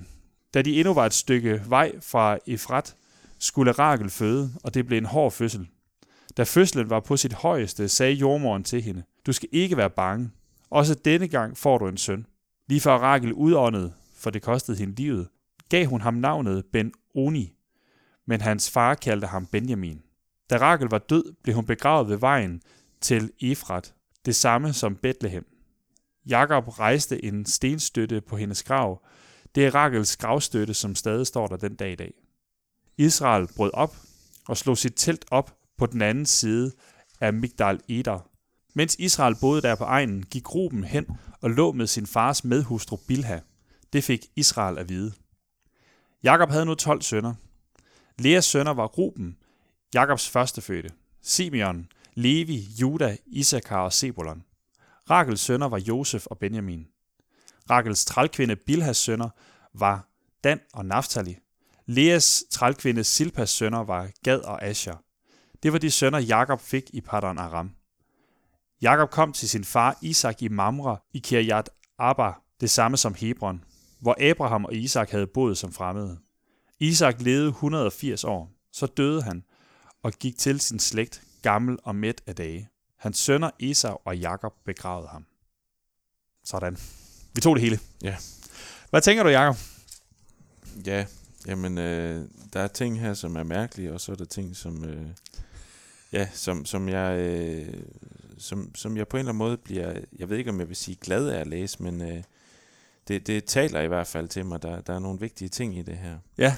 Da 0.55 0.63
de 0.63 0.77
endnu 0.77 0.95
var 0.95 1.07
et 1.07 1.15
stykke 1.15 1.63
vej 1.67 2.01
fra 2.01 2.39
Efrat, 2.47 2.97
skulle 3.39 3.73
Rakel 3.73 4.11
føde, 4.11 4.53
og 4.65 4.75
det 4.75 4.87
blev 4.87 4.99
en 4.99 5.05
hård 5.05 5.33
fødsel. 5.33 5.69
Da 6.37 6.43
fødslen 6.43 6.91
var 6.91 7.01
på 7.01 7.17
sit 7.17 7.33
højeste, 7.33 7.89
sagde 7.89 8.13
jordmoren 8.13 8.65
til 8.65 8.83
hende, 8.83 9.03
du 9.27 9.33
skal 9.33 9.49
ikke 9.53 9.77
være 9.77 9.91
bange. 9.91 10.31
Også 10.71 10.95
denne 10.95 11.29
gang 11.29 11.59
får 11.59 11.79
du 11.79 11.89
en 11.89 11.97
søn. 11.97 12.27
Lige 12.69 12.81
før 12.81 12.99
Rakel 12.99 13.33
udåndede, 13.33 13.93
for 14.25 14.31
det 14.31 14.43
kostede 14.43 14.79
hende 14.79 14.95
livet, 14.95 15.29
gav 15.69 15.87
hun 15.87 16.01
ham 16.01 16.15
navnet 16.15 16.65
Ben 16.73 16.93
Oni, 17.15 17.53
men 18.27 18.41
hans 18.41 18.71
far 18.71 18.95
kaldte 18.95 19.27
ham 19.27 19.47
Benjamin. 19.47 20.03
Da 20.51 20.57
Rakel 20.57 20.89
var 20.89 20.99
død, 20.99 21.35
blev 21.43 21.55
hun 21.55 21.67
begravet 21.67 22.09
ved 22.09 22.17
vejen 22.17 22.63
til 23.01 23.31
Efrat, 23.43 23.95
det 24.27 24.37
samme 24.37 24.73
som 24.73 24.97
Bethlehem. 24.97 25.47
Jakob 26.27 26.69
rejste 26.69 27.25
en 27.25 27.47
stenstøtte 27.47 28.21
på 28.21 28.37
hendes 28.37 28.63
grav. 28.63 29.07
Det 29.55 29.67
er 29.67 29.75
Rakels 29.75 30.17
gravstøtte, 30.17 30.75
som 30.75 30.95
stadig 30.95 31.27
står 31.27 31.47
der 31.47 31.57
den 31.57 31.75
dag 31.75 31.93
i 31.93 31.95
dag. 31.95 32.13
Israel 32.99 33.49
brød 33.57 33.71
op 33.75 33.97
og 34.49 34.57
slog 34.57 34.79
sit 34.79 34.93
telt 34.97 35.25
op 35.31 35.57
på 35.79 35.87
den 35.87 36.03
anden 36.03 36.27
side 36.27 36.73
af 37.21 37.33
Migdal 37.33 37.81
Eder. 37.89 38.31
Mens 38.75 38.97
Israel 38.99 39.37
boede 39.41 39.63
der 39.63 39.75
på 39.75 39.85
egnen, 39.85 40.23
gik 40.23 40.55
Ruben 40.55 40.85
hen 40.85 41.07
og 41.41 41.51
lå 41.51 41.73
med 41.73 41.87
sin 41.87 42.07
fars 42.07 42.45
medhustru 42.45 42.97
Bilha. 43.09 43.39
Det 43.95 44.05
fik 44.05 44.27
Israel 44.37 44.79
at 44.79 44.89
vide. 44.89 45.13
Jakob 46.23 46.51
havde 46.51 46.67
nu 46.67 46.75
12 46.75 47.03
sønner. 47.03 47.35
Leas 48.19 48.45
sønner 48.45 48.73
var 48.73 48.87
Ruben, 48.87 49.37
Jakobs 49.95 50.29
førstefødte, 50.29 50.91
Simeon, 51.23 51.89
Levi, 52.15 52.59
Juda, 52.81 53.17
Isakar 53.27 53.81
og 53.81 53.93
Sebulon. 53.93 54.45
Rakels 55.11 55.41
sønner 55.41 55.69
var 55.69 55.79
Josef 55.79 56.27
og 56.27 56.39
Benjamin. 56.39 56.87
Rakels 57.71 58.05
trælkvinde 58.05 58.57
Bilhas 58.57 58.97
sønner 58.97 59.29
var 59.75 60.09
Dan 60.45 60.61
og 60.73 60.87
Naftali. 60.87 61.39
Leas 61.87 62.45
trælkvinde 62.51 63.05
Silpas 63.05 63.51
sønner 63.51 63.85
var 63.85 64.11
Gad 64.25 64.39
og 64.39 64.63
Asher. 64.63 64.97
Det 65.63 65.73
var 65.73 65.79
de 65.79 65.91
sønner, 65.91 66.19
Jakob 66.19 66.61
fik 66.61 66.85
i 66.93 67.01
Padan 67.01 67.39
Aram. 67.39 67.71
Jakob 68.83 69.11
kom 69.11 69.33
til 69.33 69.49
sin 69.49 69.65
far 69.65 69.99
Isak 70.03 70.43
i 70.43 70.49
Mamre 70.49 70.99
i 71.13 71.19
Kirjat 71.19 71.71
Abba, 71.99 72.33
det 72.61 72.71
samme 72.71 72.97
som 72.97 73.15
Hebron, 73.15 73.65
hvor 74.05 74.31
Abraham 74.31 74.65
og 74.65 74.75
Isak 74.75 75.11
havde 75.11 75.27
boet 75.27 75.59
som 75.59 75.73
fremmede. 75.73 76.19
Isak 76.81 77.21
levede 77.21 77.49
180 77.49 78.25
år, 78.25 78.53
så 78.73 78.87
døde 78.87 79.23
han 79.23 79.45
og 80.03 80.13
gik 80.13 80.39
til 80.39 80.61
sin 80.61 80.79
slægt, 80.79 81.23
gammel 81.43 81.79
og 81.83 81.97
mæt 81.97 82.23
af 82.27 82.35
dage. 82.37 82.69
Hans 82.99 83.19
sønner 83.19 83.51
Esau 83.61 83.99
og 84.05 84.19
Jakob 84.19 84.53
begravede 84.65 85.09
ham. 85.09 85.27
Sådan. 86.45 86.79
Vi 87.35 87.41
tog 87.41 87.57
det 87.57 87.63
hele. 87.63 87.79
Ja. 88.03 88.17
Hvad 88.91 89.01
tænker 89.01 89.23
du, 89.23 89.29
Jakob? 89.29 89.57
Ja, 90.87 91.07
jamen, 91.47 91.79
øh, 91.79 92.29
der 92.53 92.61
er 92.61 92.67
ting 92.67 93.01
her, 93.01 93.15
som 93.15 93.37
er 93.37 93.43
mærkelige, 93.45 93.93
og 93.93 94.01
så 94.01 94.13
er 94.13 94.17
der 94.17 94.25
ting, 94.25 94.57
som, 94.57 94.85
øh, 94.85 95.07
ja, 96.13 96.29
som, 96.33 96.65
som, 96.65 96.89
jeg, 96.89 97.19
øh, 97.19 97.83
som, 98.39 98.75
som 98.75 98.97
jeg 98.97 99.09
på 99.09 99.17
en 99.17 99.19
eller 99.19 99.33
anden 99.33 99.39
måde 99.39 99.57
bliver, 99.57 100.01
jeg 100.19 100.29
ved 100.29 100.39
ikke, 100.39 100.51
om 100.51 100.61
jeg 100.61 100.69
vil 100.69 100.77
sige 100.77 100.97
glad 101.01 101.29
af 101.29 101.41
at 101.41 101.47
læse, 101.47 101.83
men 101.83 102.03
øh, 102.03 102.23
det, 103.09 103.27
det 103.27 103.45
taler 103.45 103.81
i 103.81 103.87
hvert 103.87 104.07
fald 104.07 104.29
til 104.29 104.47
mig. 104.47 104.63
Der, 104.63 104.81
der 104.81 104.95
er 104.95 104.99
nogle 104.99 105.21
vigtige 105.21 105.49
ting 105.49 105.79
i 105.79 105.83
det 105.83 105.97
her. 105.97 106.19
Ja. 106.39 106.57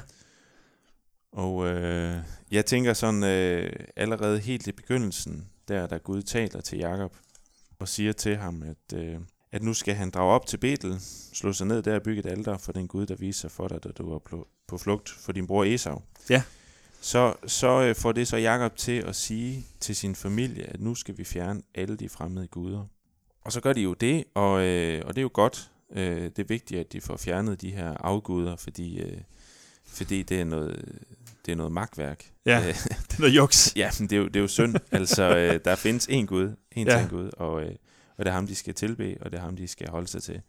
Og 1.32 1.66
øh, 1.66 2.16
jeg 2.50 2.66
tænker 2.66 2.92
sådan, 2.92 3.24
øh, 3.24 3.72
allerede 3.96 4.38
helt 4.38 4.66
i 4.66 4.72
begyndelsen, 4.72 5.48
der 5.68 5.86
da 5.86 5.96
Gud 5.96 6.22
taler 6.22 6.60
til 6.60 6.78
Jakob 6.78 7.16
og 7.78 7.88
siger 7.88 8.12
til 8.12 8.36
ham, 8.36 8.62
at, 8.62 8.98
øh, 8.98 9.18
at 9.52 9.62
nu 9.62 9.74
skal 9.74 9.94
han 9.94 10.10
drage 10.10 10.32
op 10.32 10.46
til 10.46 10.56
Betel, 10.56 10.96
slå 11.32 11.52
sig 11.52 11.66
ned 11.66 11.82
der 11.82 11.94
og 11.94 12.02
bygge 12.02 12.20
et 12.20 12.26
alter 12.26 12.58
for 12.58 12.72
den 12.72 12.88
Gud, 12.88 13.06
der 13.06 13.14
viser 13.14 13.40
sig 13.40 13.50
for 13.50 13.68
dig, 13.68 13.84
da 13.84 13.88
du 13.88 14.10
var 14.10 14.18
på, 14.18 14.48
på 14.66 14.78
flugt 14.78 15.10
for 15.10 15.32
din 15.32 15.46
bror 15.46 15.64
Esau. 15.64 16.02
Ja. 16.30 16.42
Så, 17.00 17.34
så 17.46 17.82
øh, 17.82 17.94
får 17.94 18.12
det 18.12 18.28
så 18.28 18.36
Jakob 18.36 18.76
til 18.76 19.02
at 19.02 19.16
sige 19.16 19.66
til 19.80 19.96
sin 19.96 20.14
familie, 20.14 20.64
at 20.64 20.80
nu 20.80 20.94
skal 20.94 21.18
vi 21.18 21.24
fjerne 21.24 21.62
alle 21.74 21.96
de 21.96 22.08
fremmede 22.08 22.46
guder. 22.46 22.84
Og 23.40 23.52
så 23.52 23.60
gør 23.60 23.72
de 23.72 23.80
jo 23.80 23.94
det, 23.94 24.24
og, 24.34 24.62
øh, 24.62 25.02
og 25.06 25.14
det 25.14 25.20
er 25.20 25.22
jo 25.22 25.30
godt. 25.32 25.70
Øh, 25.92 26.22
det 26.22 26.38
er 26.38 26.44
vigtigt, 26.48 26.80
at 26.80 26.92
de 26.92 27.00
får 27.00 27.16
fjernet 27.16 27.60
de 27.60 27.70
her 27.70 27.88
afguder, 28.00 28.56
fordi, 28.56 29.00
øh, 29.00 29.18
fordi 29.86 30.22
det 30.22 30.40
er 30.40 30.44
noget, 30.44 30.98
det 31.46 31.52
er 31.52 31.56
noget 31.56 31.72
magtværk. 31.72 32.30
Ja, 32.46 32.58
Øh, 32.60 32.74
det 33.08 33.14
er 33.16 33.20
noget 33.20 33.36
juks. 33.36 33.72
Ja, 33.76 33.90
men 34.00 34.10
det 34.10 34.16
er 34.16 34.20
jo, 34.20 34.26
det 34.26 34.36
er 34.36 34.40
jo 34.40 34.48
synd. 34.48 34.74
altså, 34.90 35.36
øh, 35.36 35.60
der 35.64 35.74
findes 35.74 36.08
én 36.08 36.24
Gud, 36.24 36.56
en 36.72 36.86
Ja. 36.86 36.98
ja. 36.98 37.06
Gud, 37.06 37.30
og, 37.36 37.62
øh, 37.62 37.72
og 38.16 38.24
det 38.24 38.30
er 38.30 38.34
ham, 38.34 38.46
de 38.46 38.54
skal 38.54 38.74
tilbe, 38.74 39.16
og 39.20 39.30
det 39.32 39.38
er 39.38 39.42
ham, 39.42 39.56
de 39.56 39.68
skal 39.68 39.88
holde 39.88 40.06
sig 40.06 40.22
til. 40.22 40.40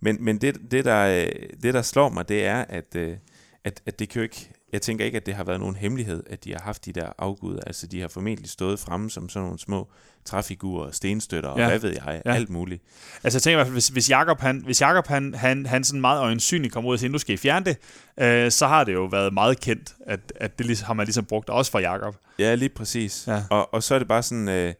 Men, 0.00 0.16
men 0.24 0.38
det, 0.40 0.70
det, 0.70 0.84
der, 0.84 1.24
øh, 1.24 1.48
det, 1.62 1.74
der 1.74 1.82
slår 1.82 2.08
mig, 2.08 2.28
det 2.28 2.44
er, 2.44 2.64
at, 2.68 2.96
øh, 2.96 3.16
at, 3.64 3.82
at 3.86 3.98
det 3.98 4.08
kan 4.08 4.20
jo 4.20 4.22
ikke, 4.22 4.50
jeg 4.74 4.82
tænker 4.82 5.04
ikke, 5.04 5.16
at 5.16 5.26
det 5.26 5.34
har 5.34 5.44
været 5.44 5.60
nogen 5.60 5.76
hemmelighed, 5.76 6.22
at 6.30 6.44
de 6.44 6.52
har 6.52 6.60
haft 6.60 6.84
de 6.84 6.92
der 6.92 7.08
afguder. 7.18 7.60
Altså, 7.66 7.86
de 7.86 8.00
har 8.00 8.08
formentlig 8.08 8.50
stået 8.50 8.78
fremme 8.78 9.10
som 9.10 9.28
sådan 9.28 9.44
nogle 9.44 9.58
små 9.58 9.88
træfigurer, 10.24 10.90
stenstøtter, 10.90 11.48
og 11.50 11.58
Ja. 11.58 11.68
hvad 11.68 11.78
ved 11.78 11.90
jeg, 11.90 12.22
Ja. 12.26 12.34
alt 12.34 12.50
muligt. 12.50 12.82
Altså 13.24 13.36
jeg 13.36 13.42
tænker 13.42 13.54
i 13.54 13.58
hvert 13.58 13.66
fald, 13.66 13.74
hvis, 13.74 13.88
hvis 13.88 14.10
Jacob, 14.10 14.40
han, 14.40 14.62
hvis 14.64 14.80
Jacob 14.80 15.06
han, 15.06 15.34
han, 15.34 15.66
han 15.66 15.84
sådan 15.84 16.00
meget 16.00 16.20
øjensynligt 16.20 16.72
kommer 16.74 16.90
ud 16.90 16.94
og 16.94 16.98
siger, 17.00 17.10
nu 17.10 17.18
skal 17.18 17.34
I 17.34 17.36
fjerne 17.36 17.64
det, 17.64 17.76
øh, 18.20 18.50
så 18.50 18.66
har 18.66 18.84
det 18.84 18.92
jo 18.94 19.04
været 19.04 19.32
meget 19.34 19.60
kendt, 19.60 19.94
at, 20.06 20.20
at 20.36 20.58
det 20.58 20.80
har 20.82 20.94
man 20.94 21.06
ligesom 21.06 21.24
brugt 21.24 21.50
også 21.50 21.70
for 21.70 21.78
Jacob. 21.78 22.16
Ja, 22.38 22.54
lige 22.54 22.68
præcis. 22.68 23.24
Ja. 23.26 23.42
Og, 23.50 23.74
og 23.74 23.82
så 23.82 23.94
er 23.94 23.98
det 23.98 24.08
bare 24.08 24.22
sådan, 24.22 24.48
øh, 24.48 24.74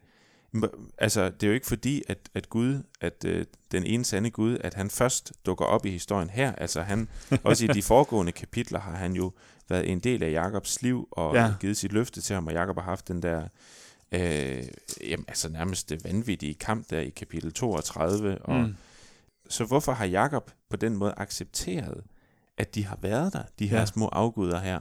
altså 0.97 1.29
det 1.29 1.43
er 1.43 1.47
jo 1.47 1.53
ikke 1.53 1.67
fordi, 1.67 2.03
at, 2.07 2.17
at 2.33 2.49
Gud, 2.49 2.83
at 3.01 3.25
øh, 3.25 3.45
den 3.71 3.83
ene 3.85 4.05
sande 4.05 4.29
Gud, 4.31 4.57
at 4.61 4.73
han 4.73 4.89
først 4.89 5.33
dukker 5.45 5.65
op 5.65 5.85
i 5.85 5.89
historien 5.89 6.29
her. 6.29 6.51
Altså 6.55 6.81
han, 6.81 7.09
også 7.43 7.65
i 7.65 7.67
de 7.67 7.81
foregående 7.83 8.31
kapitler 8.31 8.79
har 8.79 8.95
han 8.95 9.13
jo 9.13 9.31
været 9.69 9.91
en 9.91 9.99
del 9.99 10.23
af 10.23 10.31
Jakobs 10.31 10.81
liv, 10.81 11.07
og 11.11 11.35
Ja. 11.35 11.53
givet 11.59 11.77
sit 11.77 11.93
løfte 11.93 12.21
til 12.21 12.33
ham, 12.33 12.47
og 12.47 12.53
Jakob 12.53 12.75
har 12.75 12.83
haft 12.83 13.07
den 13.07 13.21
der, 13.21 13.47
øh, 14.11 14.63
jamen, 15.09 15.25
altså 15.27 15.49
nærmest 15.49 15.93
vanvittige 16.03 16.53
kamp 16.53 16.89
der 16.89 16.99
i 16.99 17.09
kapitel 17.09 17.53
32. 17.53 18.37
Og, 18.41 18.55
Mm. 18.59 18.75
Så 19.49 19.65
hvorfor 19.65 19.91
har 19.91 20.05
Jakob 20.05 20.51
på 20.69 20.77
den 20.77 20.97
måde 20.97 21.13
accepteret, 21.17 22.03
at 22.57 22.75
de 22.75 22.85
har 22.85 22.97
været 23.01 23.33
der, 23.33 23.43
de 23.59 23.67
her 23.67 23.79
ja. 23.79 23.85
små 23.85 24.07
afguder 24.07 24.59
her. 24.59 24.79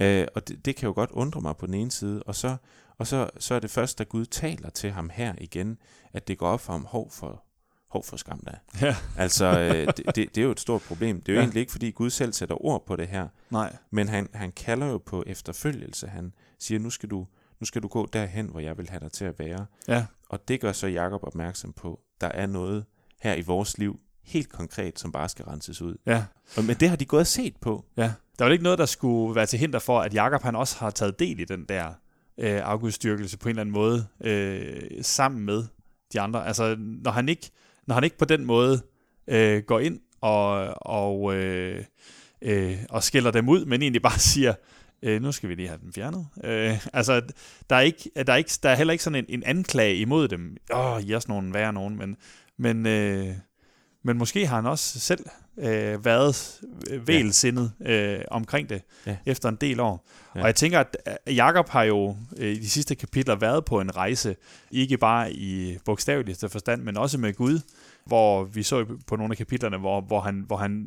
Øh, 0.00 0.26
og 0.34 0.48
det, 0.48 0.64
det 0.64 0.76
kan 0.76 0.86
jo 0.86 0.92
godt 0.94 1.10
undre 1.10 1.40
mig 1.40 1.56
på 1.56 1.66
den 1.66 1.74
ene 1.74 1.90
side, 1.90 2.22
og 2.22 2.34
så, 2.34 2.56
og 3.02 3.06
så, 3.06 3.30
så 3.38 3.54
er 3.54 3.58
det 3.60 3.70
først, 3.70 3.98
da 3.98 4.04
Gud 4.04 4.24
taler 4.24 4.70
til 4.70 4.90
ham 4.90 5.10
her 5.12 5.34
igen, 5.38 5.78
at 6.12 6.28
det 6.28 6.38
går 6.38 6.48
op 6.48 6.60
for 6.60 6.72
ham, 6.72 6.84
hov 6.84 7.10
for, 7.10 7.44
hov 7.90 8.04
for 8.04 8.16
skam 8.16 8.40
da. 8.46 8.52
Ja. 8.86 8.96
Altså, 9.18 9.44
øh, 9.60 9.86
det, 9.86 9.96
det, 10.06 10.16
det 10.16 10.38
er 10.38 10.42
jo 10.42 10.50
et 10.50 10.60
stort 10.60 10.82
problem. 10.82 11.20
Det 11.20 11.28
er 11.28 11.32
jo 11.32 11.38
Ja. 11.38 11.42
egentlig 11.44 11.60
ikke, 11.60 11.72
fordi 11.72 11.90
Gud 11.90 12.10
selv 12.10 12.32
sætter 12.32 12.64
ord 12.64 12.86
på 12.86 12.96
det 12.96 13.08
her, 13.08 13.28
Nej. 13.50 13.76
men 13.90 14.08
han, 14.08 14.28
han 14.34 14.52
kalder 14.52 14.86
jo 14.86 14.98
på 14.98 15.24
efterfølgelse. 15.26 16.06
Han 16.06 16.32
siger, 16.58 16.78
nu 16.78 16.90
skal, 16.90 17.08
du, 17.10 17.26
nu 17.60 17.66
skal 17.66 17.82
du 17.82 17.88
gå 17.88 18.06
derhen, 18.12 18.46
hvor 18.46 18.60
jeg 18.60 18.78
vil 18.78 18.88
have 18.90 19.00
dig 19.00 19.12
til 19.12 19.24
at 19.24 19.38
være. 19.38 19.66
Ja. 19.88 20.06
Og 20.28 20.48
det 20.48 20.60
gør 20.60 20.72
så 20.72 20.86
Jakob 20.86 21.20
opmærksom 21.24 21.72
på, 21.72 22.00
der 22.20 22.28
er 22.28 22.46
noget 22.46 22.84
her 23.22 23.34
i 23.34 23.42
vores 23.42 23.78
liv, 23.78 24.00
helt 24.24 24.52
konkret, 24.52 24.98
som 24.98 25.12
bare 25.12 25.28
skal 25.28 25.44
renses 25.44 25.82
ud. 25.82 25.96
Ja. 26.06 26.24
Og, 26.56 26.64
men 26.64 26.76
det 26.76 26.88
har 26.88 26.96
de 26.96 27.04
gået 27.04 27.20
og 27.20 27.26
set 27.26 27.56
på. 27.60 27.84
Ja. 27.96 28.12
Der 28.38 28.44
var 28.44 28.52
ikke 28.52 28.64
noget, 28.64 28.78
der 28.78 28.86
skulle 28.86 29.34
være 29.34 29.46
til 29.46 29.58
hinder 29.58 29.78
for, 29.78 30.00
at 30.00 30.14
Jakob 30.14 30.42
han 30.42 30.56
også 30.56 30.76
har 30.78 30.90
taget 30.90 31.18
del 31.18 31.40
i 31.40 31.44
den 31.44 31.64
der 31.68 31.92
øh, 32.38 32.60
afgudstyrkelse 32.64 33.38
på 33.38 33.48
en 33.48 33.50
eller 33.50 33.60
anden 33.60 33.72
måde, 33.72 34.06
øh, 34.24 34.82
sammen 35.02 35.44
med 35.44 35.64
de 36.12 36.20
andre. 36.20 36.46
Altså, 36.46 36.76
når 36.78 37.10
han 37.10 37.28
ikke, 37.28 37.50
når 37.86 37.94
han 37.94 38.04
ikke 38.04 38.18
på 38.18 38.24
den 38.24 38.44
måde 38.44 38.82
øh, 39.26 39.62
går 39.62 39.80
ind 39.80 40.00
og, 40.20 40.74
og, 40.86 41.34
øh, 41.34 41.84
øh, 42.42 42.78
og 42.90 43.02
skælder 43.02 43.30
dem 43.30 43.48
ud, 43.48 43.64
men 43.64 43.82
egentlig 43.82 44.02
bare 44.02 44.18
siger, 44.32 44.54
øh, 45.02 45.22
nu 45.22 45.32
skal 45.32 45.48
vi 45.48 45.54
lige 45.54 45.68
have 45.68 45.80
den 45.82 45.92
fjernet. 45.92 46.26
Øh, 46.44 46.86
altså, 46.92 47.22
der 47.70 47.76
er, 47.76 47.80
ikke, 47.80 48.10
der, 48.26 48.32
er 48.32 48.36
ikke, 48.36 48.50
der 48.62 48.68
er 48.68 48.74
heller 48.74 48.92
ikke 48.92 49.04
sådan 49.04 49.24
en, 49.24 49.26
en 49.28 49.42
anklage 49.42 49.96
imod 49.96 50.28
dem. 50.28 50.56
Åh, 50.72 50.92
oh, 50.92 51.02
I 51.02 51.12
er 51.12 51.16
også 51.16 51.28
nogen 51.28 51.54
værre 51.54 51.72
nogen, 51.72 51.98
men, 51.98 52.16
men, 52.58 52.86
øh, 52.86 53.34
men 54.04 54.18
måske 54.18 54.46
har 54.46 54.56
han 54.56 54.66
også 54.66 55.00
selv 55.00 55.26
øh, 55.58 56.04
været 56.04 56.60
vælsindet 57.06 57.72
øh, 57.86 58.18
omkring 58.30 58.68
det 58.70 58.82
Ja. 59.06 59.16
efter 59.26 59.48
en 59.48 59.56
del 59.60 59.80
år. 59.80 60.08
Ja. 60.34 60.40
Og 60.40 60.46
jeg 60.46 60.54
tænker, 60.54 60.80
at 60.80 60.96
at 61.26 61.36
Jakob 61.36 61.68
har 61.68 61.82
jo 61.82 62.16
øh, 62.36 62.48
i 62.52 62.58
de 62.58 62.70
sidste 62.70 62.94
kapitler 62.94 63.36
været 63.36 63.64
på 63.64 63.80
en 63.80 63.96
rejse, 63.96 64.36
ikke 64.70 64.98
bare 64.98 65.32
i 65.32 65.78
bogstaveligste 65.84 66.48
forstand, 66.48 66.82
men 66.82 66.96
også 66.96 67.18
med 67.18 67.34
Gud, 67.34 67.60
hvor 68.06 68.44
vi 68.44 68.62
så 68.62 68.86
på 69.06 69.16
nogle 69.16 69.32
af 69.32 69.36
kapitlerne, 69.36 69.78
hvor, 69.78 70.00
hvor, 70.00 70.20
han, 70.20 70.44
hvor 70.46 70.56
han 70.56 70.86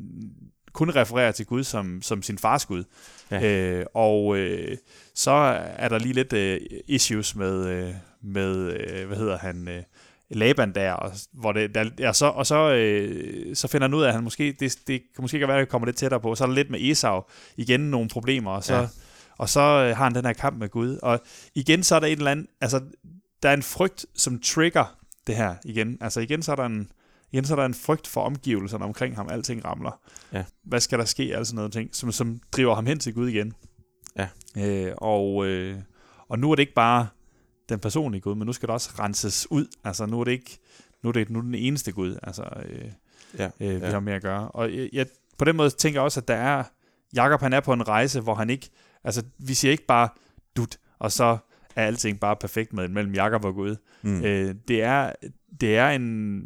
kun 0.74 0.90
refererer 0.96 1.32
til 1.32 1.46
Gud 1.46 1.64
som, 1.64 2.02
som 2.02 2.22
sin 2.22 2.38
fars 2.38 2.66
Gud. 2.66 2.84
Ja. 3.32 3.44
Øh, 3.52 3.86
og 3.94 4.38
øh, 4.38 4.78
så 5.16 5.32
er 5.78 5.90
der 5.90 6.00
lige 6.00 6.14
lidt 6.14 6.34
øh, 6.34 6.60
issues 6.88 7.36
med, 7.36 7.68
øh, 7.68 7.94
med 8.22 8.74
øh, 8.74 9.08
hvad 9.08 9.18
hedder 9.18 9.38
han, 9.38 9.68
øh, 9.68 9.84
Laban 10.30 10.76
der, 10.76 10.92
og, 10.92 11.12
hvor 11.34 11.52
det, 11.52 11.76
der 11.76 11.90
ja, 12.00 12.14
så, 12.14 12.26
og 12.26 12.46
så, 12.46 12.74
øh, 12.74 13.56
så 13.56 13.68
finder 13.68 13.88
han 13.88 13.94
ud 13.94 14.04
af, 14.04 14.08
at 14.08 14.14
han 14.14 14.24
måske, 14.24 14.56
det, 14.60 14.80
det 14.88 15.02
kan 15.16 15.22
måske 15.22 15.36
ikke 15.36 15.48
være, 15.48 15.58
at 15.58 15.62
det 15.62 15.70
kommer 15.70 15.86
lidt 15.86 15.98
tættere 15.98 16.20
på. 16.20 16.36
Så 16.36 16.44
er 16.44 16.48
der 16.48 16.56
lidt 16.56 16.70
med 16.70 16.80
Esau, 16.82 17.24
igen 17.58 17.80
nogle 17.80 18.10
problemer, 18.10 18.52
og 18.52 18.64
så, 18.64 18.76
ja. 18.76 18.88
Og 19.38 19.50
så 19.50 19.62
øh, 19.62 19.98
har 19.98 20.04
han 20.04 20.16
den 20.16 20.26
her 20.26 20.34
kamp 20.34 20.60
med 20.60 20.70
Gud. 20.70 20.98
Og 21.02 21.20
igen, 21.56 21.84
så 21.84 21.96
er 21.96 22.00
der 22.00 22.08
et 22.08 22.18
eller 22.18 22.32
andet, 22.32 22.48
altså, 22.62 22.82
der 23.44 23.50
er 23.50 23.54
en 23.54 23.64
frygt, 23.64 24.06
som 24.16 24.40
trigger 24.40 24.98
det 25.28 25.36
her 25.36 25.56
igen. 25.66 25.98
Altså 26.02 26.20
igen, 26.20 26.44
så 26.44 26.52
er 26.52 26.56
der 26.56 26.66
en, 26.66 26.92
igen, 27.32 27.46
så 27.46 27.54
er 27.54 27.56
der 27.56 27.66
en 27.66 27.74
frygt 27.74 28.08
for 28.08 28.22
omgivelserne 28.22 28.86
omkring 28.86 29.16
ham, 29.16 29.30
alting 29.32 29.66
ramler. 29.66 30.00
Ja. 30.34 30.44
Hvad 30.64 30.80
skal 30.80 31.00
der 31.00 31.06
ske, 31.06 31.38
altså 31.38 31.56
noget 31.56 31.72
ting, 31.72 31.90
som, 31.96 32.12
som 32.12 32.40
driver 32.52 32.76
ham 32.76 32.86
hen 32.86 33.00
til 33.00 33.14
Gud 33.14 33.28
igen. 33.28 33.54
Ja. 34.18 34.28
Øh, 34.58 34.94
og, 34.98 35.46
øh, 35.46 35.78
og 36.30 36.40
nu 36.40 36.52
er 36.52 36.56
det 36.56 36.62
ikke 36.62 36.74
bare 36.74 37.08
den 37.70 37.80
personlige 37.80 38.22
Gud, 38.22 38.36
men 38.36 38.46
nu 38.46 38.54
skal 38.54 38.68
det 38.68 38.74
også 38.74 38.90
renses 39.00 39.52
ud. 39.52 39.66
Altså 39.84 40.06
nu 40.06 40.20
er 40.20 40.24
det 40.24 40.32
ikke, 40.32 40.60
nu 41.04 41.10
er 41.10 41.14
det 41.14 41.30
nu 41.30 41.40
er 41.40 41.44
det 41.44 41.54
den 41.54 41.56
eneste 41.62 41.92
Gud, 41.92 42.18
altså 42.24 42.44
øh, 42.66 42.86
Ja. 43.38 43.50
øh, 43.60 43.82
vi 43.82 43.86
Ja. 43.86 43.92
har 43.92 44.00
med 44.00 44.14
at 44.14 44.22
gøre. 44.22 44.48
Og 44.50 44.76
jeg, 44.76 44.90
jeg, 44.94 45.06
på 45.38 45.46
den 45.46 45.56
måde 45.56 45.70
tænker 45.70 46.00
jeg 46.00 46.04
også, 46.04 46.20
at 46.20 46.28
der 46.28 46.36
er, 46.36 46.64
Jakob 47.16 47.42
han 47.42 47.54
er 47.54 47.60
på 47.60 47.74
en 47.74 47.88
rejse, 47.88 48.20
hvor 48.22 48.36
han 48.36 48.50
ikke, 48.50 48.70
altså 49.04 49.24
vi 49.38 49.54
siger 49.54 49.72
ikke 49.72 49.86
bare 49.86 50.10
dut, 50.58 50.78
og 51.00 51.12
så 51.12 51.38
er 51.76 51.86
alting 51.88 52.20
bare 52.20 52.36
perfekt 52.36 52.74
med 52.74 52.88
mellem 52.88 53.14
Jakob 53.14 53.46
og 53.46 53.54
Gud. 53.54 53.76
Mm. 54.02 54.24
Øh, 54.24 54.56
det 54.68 54.84
er, 54.84 55.12
det 55.62 55.78
er 55.78 55.90
en, 55.90 56.42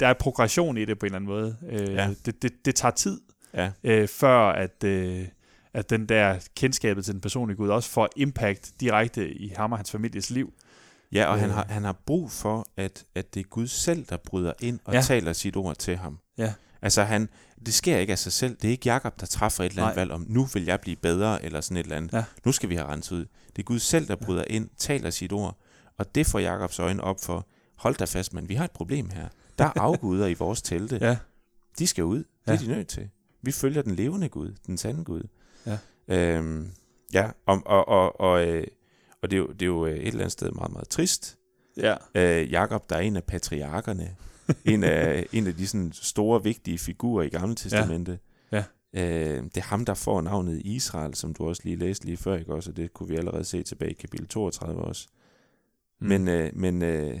der 0.00 0.06
er 0.08 0.12
progression 0.12 0.76
i 0.78 0.84
det 0.84 0.98
på 0.98 1.06
en 1.06 1.14
eller 1.14 1.16
anden 1.16 1.28
måde. 1.28 1.56
Øh, 1.70 1.94
Ja. 1.94 2.14
det, 2.26 2.42
det, 2.42 2.52
det 2.64 2.74
tager 2.74 2.92
tid, 2.92 3.20
ja. 3.54 3.70
øh, 3.84 4.08
før 4.08 4.38
at, 4.38 4.84
øh, 4.84 5.24
at 5.76 5.90
den 5.90 6.06
der 6.06 6.38
kendskabet 6.56 7.04
til 7.04 7.14
den 7.14 7.20
personlige 7.20 7.56
Gud 7.56 7.68
også 7.68 7.90
får 7.90 8.08
impact 8.16 8.72
direkte 8.80 9.34
i 9.34 9.48
ham 9.56 9.72
og 9.72 9.78
hans 9.78 9.90
families 9.90 10.30
liv. 10.30 10.52
Ja, 11.12 11.26
og 11.26 11.38
han 11.38 11.48
Øh. 11.48 11.54
har, 11.54 11.66
han 11.68 11.84
har 11.84 11.92
brug 12.06 12.30
for, 12.30 12.66
at, 12.76 13.04
at 13.14 13.34
det 13.34 13.40
er 13.40 13.44
Gud 13.44 13.66
selv, 13.66 14.04
der 14.10 14.16
bryder 14.16 14.52
ind 14.60 14.78
og 14.84 14.92
Ja. 14.92 14.98
ja. 14.98 15.02
taler 15.04 15.32
sit 15.32 15.56
ord 15.56 15.76
til 15.76 15.96
ham. 15.96 16.18
Ja. 16.38 16.54
Altså, 16.82 17.02
han, 17.02 17.28
det 17.66 17.74
sker 17.74 17.98
ikke 17.98 18.12
af 18.12 18.18
sig 18.18 18.32
selv. 18.32 18.56
Det 18.56 18.64
er 18.64 18.70
ikke 18.72 18.86
Jakob, 18.88 19.20
der 19.20 19.26
træffer 19.26 19.64
et 19.64 19.70
eller 19.70 19.82
andet 19.82 19.96
Nej. 19.96 20.00
valg 20.02 20.12
om, 20.12 20.24
nu 20.28 20.44
vil 20.44 20.64
jeg 20.64 20.80
blive 20.80 20.96
bedre, 20.96 21.44
eller 21.44 21.60
sådan 21.60 21.76
et 21.76 21.82
eller 21.84 21.96
andet. 21.96 22.12
Ja. 22.12 22.24
Nu 22.44 22.52
skal 22.52 22.68
vi 22.68 22.74
have 22.74 22.88
renset 22.88 23.16
ud. 23.16 23.24
Det 23.56 23.58
er 23.58 23.62
Gud 23.62 23.78
selv, 23.78 24.08
der 24.08 24.16
bryder 24.16 24.44
ind, 24.50 24.68
taler 24.78 25.10
sit 25.10 25.32
ord, 25.32 25.58
og 25.98 26.14
det 26.14 26.26
får 26.26 26.38
Jakobs 26.38 26.78
øjne 26.78 27.04
op 27.04 27.16
for, 27.24 27.46
hold 27.76 27.94
da 27.94 28.04
fast, 28.04 28.34
men 28.34 28.48
vi 28.48 28.54
har 28.54 28.64
et 28.64 28.70
problem 28.70 29.10
her. 29.10 29.28
Der 29.58 29.64
er 29.64 29.72
afguder 29.80 30.26
i 30.26 30.34
vores 30.34 30.62
telte. 30.62 30.98
Ja. 31.06 31.16
De 31.78 31.86
skal 31.86 32.04
ud. 32.04 32.18
Det 32.18 32.26
Ja. 32.46 32.52
er 32.52 32.56
de 32.58 32.66
nødt 32.68 32.88
til. 32.88 33.08
Vi 33.42 33.52
følger 33.52 33.82
den 33.82 33.94
levende 33.94 34.28
Gud, 34.28 34.54
den 34.66 34.78
sande 34.78 35.04
Gud. 35.04 35.22
Ja. 35.66 35.78
Øhm, 36.08 36.70
ja, 37.12 37.30
og, 37.46 37.62
og, 37.66 37.88
og, 37.88 38.20
og, 38.20 38.46
øh, 38.46 38.66
og 39.22 39.30
det, 39.30 39.36
er 39.36 39.40
jo, 39.40 39.46
det 39.46 39.62
er 39.62 39.66
jo 39.66 39.86
øh, 39.86 39.96
et 39.96 40.06
eller 40.06 40.20
andet 40.20 40.32
sted 40.32 40.50
meget, 40.50 40.72
meget 40.72 40.88
trist. 40.88 41.38
Ja. 41.76 41.94
Øh, 42.14 42.52
Jakob, 42.52 42.90
der 42.90 42.96
er 42.96 43.00
en 43.00 43.16
af 43.16 43.24
patriarkerne. 43.24 44.16
en, 44.64 44.84
af, 44.84 45.26
en 45.32 45.46
af 45.46 45.54
de 45.54 45.66
sådan, 45.66 45.92
store, 45.92 46.42
vigtige 46.42 46.78
figurer 46.78 47.22
i 47.22 47.28
Gamle 47.28 47.54
Testamente. 47.54 48.18
Ja. 48.52 48.64
Øh, 48.96 49.42
det 49.44 49.56
er 49.56 49.62
ham, 49.62 49.84
der 49.84 49.94
får 49.94 50.20
navnet 50.20 50.62
Israel, 50.64 51.14
som 51.14 51.34
du 51.34 51.48
også 51.48 51.62
lige 51.64 51.76
læste 51.76 52.04
lige 52.04 52.16
før, 52.16 52.36
ikke 52.36 52.54
også? 52.54 52.70
Og 52.70 52.76
det 52.76 52.94
kunne 52.94 53.08
vi 53.08 53.16
allerede 53.16 53.44
se 53.44 53.62
tilbage 53.62 53.90
i 53.90 53.94
kapitel 53.94 54.28
32 54.28 54.80
også. 54.80 55.08
Mm. 56.00 56.08
Men, 56.08 56.28
øh, 56.28 56.50
men 56.54 56.82
øh, 56.82 57.20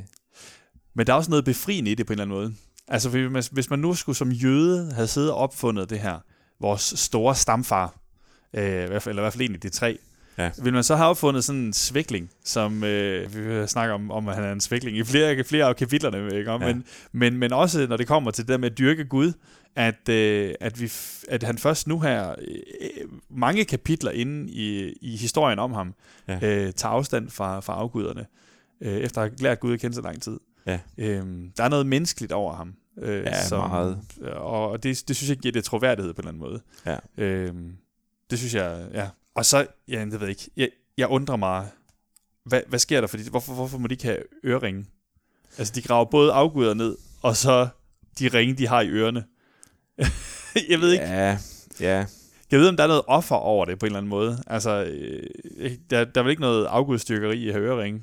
Men 0.94 1.06
der 1.06 1.12
er 1.12 1.16
også 1.16 1.30
noget 1.30 1.44
befriende 1.44 1.90
i 1.90 1.94
det 1.94 2.06
på 2.06 2.12
en 2.12 2.20
eller 2.20 2.24
anden 2.24 2.38
måde. 2.38 2.54
Altså 2.88 3.08
hvis 3.08 3.30
man, 3.30 3.42
hvis 3.52 3.70
man 3.70 3.78
nu 3.78 3.94
skulle 3.94 4.16
som 4.16 4.32
jøde 4.32 4.92
have 4.92 5.06
siddet 5.06 5.30
og 5.30 5.36
opfundet 5.36 5.90
det 5.90 6.00
her, 6.00 6.18
vores 6.60 6.82
store 6.96 7.34
stamfar, 7.34 7.98
øh, 8.56 8.62
eller 8.64 9.08
i 9.08 9.12
hvert 9.14 9.32
fald 9.32 9.48
en 9.48 9.54
af 9.54 9.60
de 9.60 9.68
tre, 9.68 9.98
Ja. 10.38 10.50
vil 10.62 10.72
man 10.72 10.84
så 10.84 10.96
have 10.96 11.08
opfundet 11.08 11.44
sådan 11.44 11.60
en 11.60 11.72
svækling, 11.72 12.30
som 12.44 12.84
øh, 12.84 13.34
vi 13.62 13.66
snakker 13.66 13.94
om, 13.94 14.10
om, 14.10 14.28
at 14.28 14.34
han 14.34 14.44
er 14.44 14.52
en 14.52 14.60
svækling 14.60 14.96
i 14.96 15.04
flere, 15.04 15.44
flere 15.44 15.64
af 15.66 15.76
kapitlerne, 15.76 16.36
ikke? 16.38 16.50
Ja. 16.52 16.58
Ja. 16.66 16.66
Men, 16.74 16.84
men, 17.12 17.36
men 17.38 17.52
også 17.52 17.86
når 17.86 17.96
det 17.96 18.06
kommer 18.06 18.30
til 18.30 18.44
det 18.44 18.48
der 18.48 18.58
med 18.58 18.70
at 18.70 18.78
dyrke 18.78 19.04
Gud, 19.04 19.32
at, 19.76 20.08
øh, 20.08 20.54
at, 20.60 20.80
vi, 20.80 20.92
at 21.28 21.42
han 21.42 21.58
først 21.58 21.88
nu 21.88 22.00
her, 22.00 22.30
øh, 22.30 23.08
mange 23.30 23.64
kapitler 23.64 24.10
inde 24.10 24.50
i, 24.50 24.92
i 25.00 25.16
historien 25.16 25.58
om 25.58 25.72
ham, 25.72 25.94
Ja. 26.28 26.34
øh, 26.42 26.72
tager 26.72 26.92
afstand 26.92 27.30
fra, 27.30 27.60
fra 27.60 27.72
afguderne, 27.74 28.26
øh, 28.80 28.92
efter 28.96 29.22
at 29.22 29.30
have 29.30 29.36
lært 29.42 29.60
Gud 29.60 29.72
at 29.72 29.80
kende 29.80 29.94
så 29.96 30.02
lang 30.02 30.22
tid. 30.22 30.40
Ja. 30.66 30.78
Øhm, 30.98 31.50
der 31.56 31.64
er 31.64 31.68
noget 31.68 31.86
menneskeligt 31.86 32.32
over 32.32 32.54
ham. 32.54 32.74
Øh, 33.02 33.24
Ja, 33.24 33.32
meget. 33.56 33.98
Og 34.36 34.82
det, 34.82 35.02
det 35.08 35.16
synes 35.16 35.30
jeg 35.30 35.36
giver 35.36 35.52
det 35.52 35.64
troværdighed 35.64 36.14
på 36.14 36.22
en 36.22 36.28
eller 36.28 36.46
anden 36.46 36.60
måde. 36.86 36.96
Ja. 37.18 37.24
Øhm, 37.24 37.72
det 38.30 38.38
synes 38.38 38.54
jeg, 38.54 38.86
ja. 38.94 39.08
Og 39.34 39.46
så, 39.46 39.66
ja, 39.88 40.00
det 40.00 40.12
ved 40.12 40.20
jeg 40.20 40.28
ikke. 40.28 40.50
Jeg, 40.56 40.68
jeg 40.98 41.08
undrer 41.08 41.36
mig, 41.36 41.68
hvad, 42.44 42.60
hvad 42.68 42.78
sker 42.78 43.00
der? 43.00 43.08
Fordi, 43.08 43.30
hvorfor, 43.30 43.54
hvorfor 43.54 43.78
må 43.78 43.86
de 43.86 43.94
ikke 43.94 44.04
have 44.04 44.18
øreringe? 44.44 44.86
Altså, 45.58 45.72
de 45.74 45.82
graver 45.82 46.04
både 46.04 46.32
afguder 46.32 46.74
ned, 46.74 46.96
og 47.22 47.36
så 47.36 47.68
de 48.18 48.28
ringe, 48.28 48.54
de 48.54 48.66
har 48.66 48.80
i 48.80 48.88
ørerne. 48.88 49.24
jeg 50.70 50.80
ved 50.80 50.92
ikke. 50.92 51.04
ja, 51.04 51.38
ja, 51.80 52.06
Jeg 52.50 52.60
ved, 52.60 52.68
om 52.68 52.76
der 52.76 52.84
er 52.84 52.88
noget 52.88 53.02
offer 53.06 53.36
over 53.36 53.64
det 53.64 53.78
på 53.78 53.86
en 53.86 53.88
eller 53.88 53.98
anden 53.98 54.10
måde. 54.10 54.42
Altså, 54.46 54.84
øh, 54.84 55.70
der, 55.90 56.04
der 56.04 56.20
er 56.20 56.22
vel 56.22 56.30
ikke 56.30 56.42
noget 56.42 56.66
afgudstyrkeri 56.66 57.38
i 57.38 57.48
at 57.48 57.54
have 57.54 57.66
øreringe? 57.66 58.02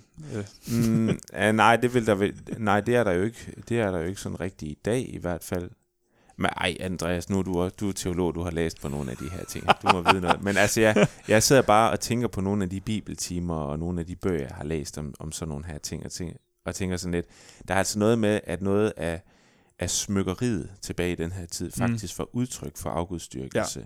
Mm, 0.68 1.20
ja, 1.34 1.52
nej, 1.52 1.76
det 1.76 1.94
vil 1.94 2.06
der 2.06 2.16
vel, 2.16 2.34
nej, 2.58 2.82
det 2.82 2.96
er 2.96 3.04
der 3.04 3.12
jo 3.12 3.24
ikke. 3.24 3.54
Det 3.70 3.80
er 3.80 3.92
der 3.92 4.00
jo 4.00 4.06
ikke 4.06 4.22
sådan 4.22 4.40
rigtigt 4.40 4.72
i 4.72 4.78
dag 4.86 5.14
i 5.14 5.18
hvert 5.18 5.44
fald. 5.44 5.70
Men 6.38 6.46
ej, 6.58 6.78
Andreas, 6.80 7.30
nu 7.30 7.40
er 7.40 7.44
du, 7.44 7.62
også, 7.62 7.76
du 7.80 7.90
er 7.90 7.94
teolog, 7.94 8.36
du 8.36 8.42
har 8.42 8.52
læst 8.52 8.82
på 8.82 8.88
nogle 8.88 9.12
af 9.12 9.18
de 9.18 9.30
her 9.30 9.46
ting. 9.46 9.66
Du 9.68 9.88
må 9.94 10.12
vide 10.12 10.22
noget. 10.22 10.44
Men 10.44 10.58
altså, 10.58 10.82
jeg, 10.82 11.08
jeg 11.28 11.44
sidder 11.44 11.62
bare 11.62 11.92
og 11.92 12.00
tænker 12.00 12.28
på 12.28 12.42
nogle 12.42 12.64
af 12.64 12.70
de 12.70 12.82
bibeltimer 12.82 13.56
og 13.56 13.80
nogle 13.80 14.00
af 14.00 14.06
de 14.06 14.16
bøger, 14.16 14.42
jeg 14.42 14.56
har 14.56 14.64
læst 14.64 14.98
om, 14.98 15.14
om 15.20 15.32
sådan 15.32 15.50
nogle 15.50 15.66
her 15.66 15.78
ting, 15.78 16.06
og, 16.06 16.12
ting, 16.12 16.38
og 16.66 16.76
tænker 16.76 16.98
sådan 16.98 17.12
lidt, 17.12 17.26
der 17.68 17.74
er 17.74 17.78
altså 17.78 18.00
noget 18.00 18.20
med, 18.20 18.40
at 18.44 18.62
noget 18.62 18.94
af, 18.98 19.22
af 19.80 19.90
smykkeriet 19.90 20.72
tilbage 20.82 21.12
i 21.12 21.16
den 21.16 21.32
her 21.32 21.46
tid 21.46 21.72
faktisk 21.72 22.20
var 22.20 22.28
udtryk 22.36 22.78
for 22.78 22.90
afgudstyrkelse. 22.90 23.80
Ja. 23.80 23.86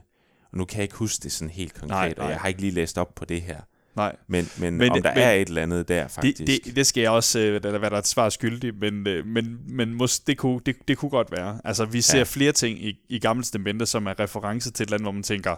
Og 0.51 0.58
nu 0.58 0.66
kan 0.66 0.77
jeg 0.77 0.84
ikke 0.84 0.96
huske 0.96 1.24
det 1.24 1.32
sådan 1.32 1.51
helt 1.51 1.74
konkret, 1.74 1.89
nej, 1.89 2.13
nej. 2.18 2.25
og 2.25 2.32
jeg 2.32 2.39
har 2.39 2.48
ikke 2.48 2.62
lige 2.62 2.72
læst 2.72 2.98
op 2.98 3.16
på 3.16 3.25
det 3.25 3.42
her. 3.42 3.62
Nej. 3.98 4.16
Men, 4.27 4.50
men, 4.60 4.77
Men 4.77 4.92
om 4.92 5.01
der 5.01 5.13
men- 5.13 5.24
er 5.24 5.32
et 5.32 5.48
eller 5.48 5.62
andet 5.63 5.88
der, 5.88 6.08
faktisk. 6.08 6.38
Det, 6.38 6.66
det, 6.66 6.75
det 6.75 6.88
skal 6.88 7.01
jeg 7.01 7.12
også 7.12 7.39
øh, 7.39 7.63
lade 7.63 7.82
være 7.82 7.89
der 7.89 7.98
et 7.98 8.08
svar 8.08 8.30
skyldig, 8.30 8.75
men, 8.75 9.08
øh, 9.08 9.25
men, 9.25 9.60
men 9.68 9.94
mås, 9.94 10.20
det, 10.20 10.38
kunne, 10.38 10.60
det, 10.66 10.75
det 10.88 10.98
kunne 10.98 11.10
godt 11.10 11.32
være. 11.32 11.62
Altså, 11.63 11.86
vi 11.86 12.01
ser 12.01 12.18
ja. 12.18 12.24
Flere 12.24 12.51
ting 12.51 12.86
i, 12.86 13.00
i 13.10 13.20
Gamle 13.20 13.44
Testamente, 13.44 13.86
som 13.86 14.08
er 14.08 14.20
reference 14.20 14.72
til 14.72 14.84
et 14.84 14.88
eller 14.88 14.96
andet, 14.98 15.06
hvor 15.06 15.12
man 15.12 15.24
tænker, 15.24 15.56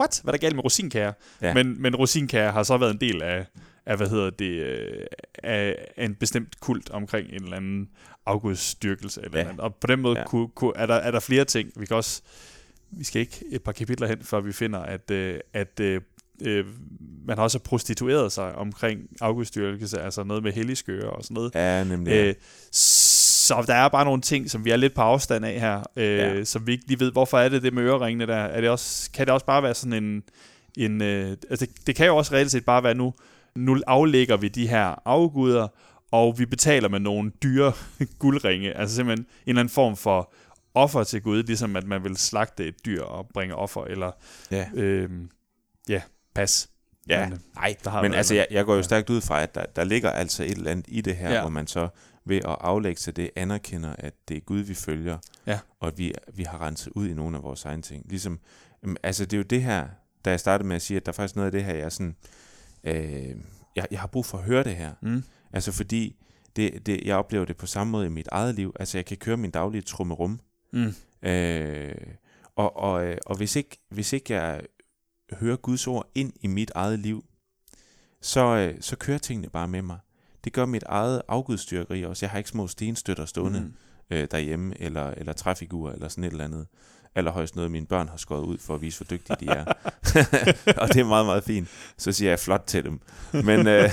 what? 0.00 0.20
Hvad 0.24 0.34
er 0.34 0.36
der 0.36 0.40
galt 0.40 0.54
med 0.54 0.64
rosinkager? 0.64 1.12
Ja. 1.42 1.54
Men, 1.54 1.82
men 1.82 1.96
rosinkager 1.96 2.52
har 2.52 2.62
så 2.62 2.76
været 2.76 2.92
en 2.94 3.00
del 3.00 3.22
af, 3.22 3.46
af 3.86 3.96
hvad 3.96 4.08
hedder 4.08 4.30
det, 4.30 4.50
øh, 4.50 5.06
af, 5.42 5.76
af 5.96 6.04
en 6.04 6.14
bestemt 6.14 6.60
kult 6.60 6.90
omkring 6.90 7.28
en 7.28 7.42
eller 7.42 7.56
anden 7.56 7.88
afgudsdyrkelse. 8.26 9.20
Eller 9.24 9.38
Ja. 9.38 9.44
ja. 9.44 9.48
andet. 9.48 9.60
Og 9.60 9.74
på 9.74 9.86
den 9.86 10.00
måde 10.00 10.18
Ja. 10.18 10.24
kunne, 10.26 10.48
kunne, 10.48 10.72
er, 10.76 10.86
der, 10.86 10.94
er 10.94 11.10
der 11.10 11.20
flere 11.20 11.44
ting. 11.44 11.70
Vi 11.76 11.86
kan 11.86 11.96
også, 11.96 12.22
vi 12.90 13.04
skal 13.04 13.20
ikke 13.20 13.44
et 13.50 13.62
par 13.62 13.72
kapitler 13.72 14.06
hen, 14.06 14.18
før 14.22 14.40
vi 14.40 14.52
finder, 14.52 14.78
at, 14.78 15.10
at 15.52 15.80
øh, 15.80 16.00
man 17.28 17.36
har 17.38 17.44
også 17.44 17.58
prostitueret 17.58 18.32
sig 18.32 18.54
omkring 18.54 19.00
afgudsdyrkelse, 19.20 20.00
altså 20.00 20.22
noget 20.24 20.42
med 20.42 20.52
helligskøre 20.52 21.10
og 21.10 21.24
sådan 21.24 21.34
noget. 21.34 21.54
Ja, 21.54 21.84
nemlig. 21.84 22.12
Øh, 22.12 22.34
så 22.72 23.64
der 23.66 23.74
er 23.74 23.88
bare 23.88 24.04
nogle 24.04 24.22
ting, 24.22 24.50
som 24.50 24.64
vi 24.64 24.70
er 24.70 24.76
lidt 24.76 24.94
på 24.94 25.00
afstand 25.00 25.44
af 25.44 25.60
her, 25.60 25.82
øh, 25.96 26.04
Ja. 26.04 26.34
ja. 26.34 26.44
som 26.44 26.66
vi 26.66 26.72
ikke 26.72 26.86
lige 26.88 27.00
ved, 27.00 27.12
hvorfor 27.12 27.38
er 27.38 27.48
det 27.48 27.62
det 27.62 27.72
med 27.74 27.82
øreringene 27.82 28.26
der? 28.26 28.36
Er 28.36 28.60
det 28.60 28.70
også, 28.70 29.10
kan 29.10 29.26
det 29.26 29.34
også 29.34 29.46
bare 29.46 29.62
være 29.62 29.74
sådan 29.74 30.04
en... 30.04 30.22
en 30.78 31.02
øh, 31.02 31.36
altså 31.50 31.66
det, 31.66 31.86
det 31.86 31.96
kan 31.96 32.06
jo 32.06 32.16
også 32.16 32.34
reelt 32.34 32.50
set 32.50 32.64
bare 32.64 32.82
være 32.82 32.94
nu, 32.94 33.14
nu 33.56 33.80
aflægger 33.86 34.36
vi 34.36 34.48
de 34.48 34.68
her 34.68 35.02
afguder, 35.04 35.68
og 36.12 36.38
vi 36.38 36.46
betaler 36.46 36.88
med 36.88 37.00
nogle 37.00 37.32
dyre 37.42 37.72
guldringe, 38.18 38.76
altså 38.76 38.96
simpelthen 38.96 39.26
en 39.26 39.50
eller 39.50 39.60
anden 39.60 39.74
form 39.74 39.96
for 39.96 40.32
offer 40.74 41.04
til 41.04 41.22
Gud, 41.22 41.42
ligesom 41.42 41.76
at 41.76 41.86
man 41.86 42.04
vil 42.04 42.16
slagte 42.16 42.66
et 42.66 42.86
dyr 42.86 43.02
og 43.02 43.28
bringe 43.34 43.54
offer, 43.54 43.84
eller 43.84 44.10
ja. 44.50 44.66
øh, 44.74 45.10
ja, 45.88 46.00
pas. 46.34 46.68
Ja, 47.08 47.24
Men, 47.24 47.32
øh, 47.32 47.38
nej, 47.54 47.76
der 47.84 47.90
har 47.90 48.02
men 48.02 48.14
altså, 48.14 48.34
jeg, 48.34 48.46
jeg 48.50 48.64
går 48.64 48.74
jo 48.74 48.82
stærkt 48.82 49.10
ud 49.10 49.20
fra, 49.20 49.42
at 49.42 49.54
der, 49.54 49.64
der 49.76 49.84
ligger 49.84 50.10
altså 50.10 50.42
et 50.44 50.50
eller 50.50 50.70
andet 50.70 50.84
i 50.88 51.00
det 51.00 51.16
her, 51.16 51.30
ja. 51.34 51.40
Hvor 51.40 51.50
man 51.50 51.66
så 51.66 51.88
ved 52.24 52.36
at 52.36 52.56
aflægge 52.60 53.00
sig 53.00 53.16
det, 53.16 53.30
anerkender, 53.36 53.94
at 53.98 54.14
det 54.28 54.36
er 54.36 54.40
Gud, 54.40 54.58
vi 54.60 54.74
følger, 54.74 55.18
Ja. 55.46 55.58
og 55.80 55.88
at 55.88 55.98
vi, 55.98 56.14
vi 56.34 56.42
har 56.42 56.60
renset 56.66 56.92
ud 56.96 57.08
i 57.08 57.14
nogle 57.14 57.36
af 57.36 57.42
vores 57.42 57.64
egne 57.64 57.82
ting. 57.82 58.04
Ligesom, 58.08 58.40
øhm, 58.82 58.96
altså 59.02 59.24
det 59.24 59.32
er 59.32 59.36
jo 59.38 59.42
det 59.42 59.62
her, 59.62 59.86
da 60.24 60.30
jeg 60.30 60.40
startede 60.40 60.68
med 60.68 60.76
at 60.76 60.82
sige, 60.82 60.96
at 60.96 61.06
der 61.06 61.12
er 61.12 61.14
faktisk 61.14 61.36
noget 61.36 61.46
af 61.46 61.52
det 61.52 61.64
her, 61.64 61.74
jeg 61.74 61.84
er 61.84 61.88
sådan, 61.88 62.16
øh, 62.84 63.34
jeg, 63.76 63.86
jeg 63.90 64.00
har 64.00 64.06
brug 64.06 64.26
for 64.26 64.38
at 64.38 64.44
høre 64.44 64.64
det 64.64 64.76
her. 64.76 64.92
Mm, 65.02 65.22
Altså 65.52 65.72
fordi, 65.72 66.16
det, 66.56 66.86
det, 66.86 67.00
jeg 67.04 67.16
oplever 67.16 67.44
det 67.44 67.56
på 67.56 67.66
samme 67.66 67.90
måde 67.90 68.06
i 68.06 68.08
mit 68.08 68.28
eget 68.32 68.54
liv. 68.54 68.74
Altså 68.80 68.98
jeg 68.98 69.04
kan 69.04 69.16
køre 69.16 69.36
min 69.36 69.50
daglige 69.50 69.82
trummerum, 69.82 70.40
mm, 70.72 70.94
Øh, 71.22 71.94
og, 72.56 72.76
og, 72.76 73.04
øh, 73.06 73.16
og 73.26 73.36
hvis, 73.36 73.56
ikke, 73.56 73.78
hvis 73.90 74.12
ikke 74.12 74.34
jeg 74.34 74.60
hører 75.32 75.56
Guds 75.56 75.86
ord 75.86 76.10
ind 76.14 76.32
i 76.40 76.46
mit 76.46 76.70
eget 76.74 76.98
liv, 76.98 77.24
så, 78.22 78.56
øh, 78.56 78.74
så 78.80 78.96
kører 78.96 79.18
tingene 79.18 79.50
bare 79.50 79.68
med 79.68 79.82
mig. 79.82 79.98
Det 80.44 80.52
gør 80.52 80.66
mit 80.66 80.82
eget 80.82 81.22
afgudstyrkeri 81.28 82.04
også. 82.04 82.26
Jeg 82.26 82.30
har 82.30 82.38
ikke 82.38 82.50
små 82.50 82.68
stenstøtter 82.68 83.24
stående 83.24 83.60
mm. 83.60 83.66
mm. 83.66 84.16
øh, 84.16 84.28
derhjemme, 84.30 84.74
eller, 84.80 85.10
eller 85.10 85.32
træfigurer, 85.32 85.92
eller 85.92 86.08
sådan 86.08 86.24
et 86.24 86.30
eller 86.30 86.44
andet. 86.44 86.66
Allerhøjst 87.14 87.56
noget, 87.56 87.70
mine 87.70 87.86
børn 87.86 88.08
har 88.08 88.16
skåret 88.16 88.44
ud 88.44 88.58
for 88.58 88.74
at 88.74 88.82
vise, 88.82 89.04
hvor 89.04 89.16
dygtige 89.16 89.36
de 89.40 89.46
er. 89.46 89.64
og 90.82 90.88
det 90.88 91.00
er 91.00 91.04
meget, 91.04 91.26
meget 91.26 91.44
fint. 91.44 91.68
Så 91.96 92.12
siger 92.12 92.30
jeg 92.30 92.38
flot 92.38 92.64
til 92.66 92.84
dem. 92.84 93.00
Men, 93.32 93.66
øh, 93.66 93.90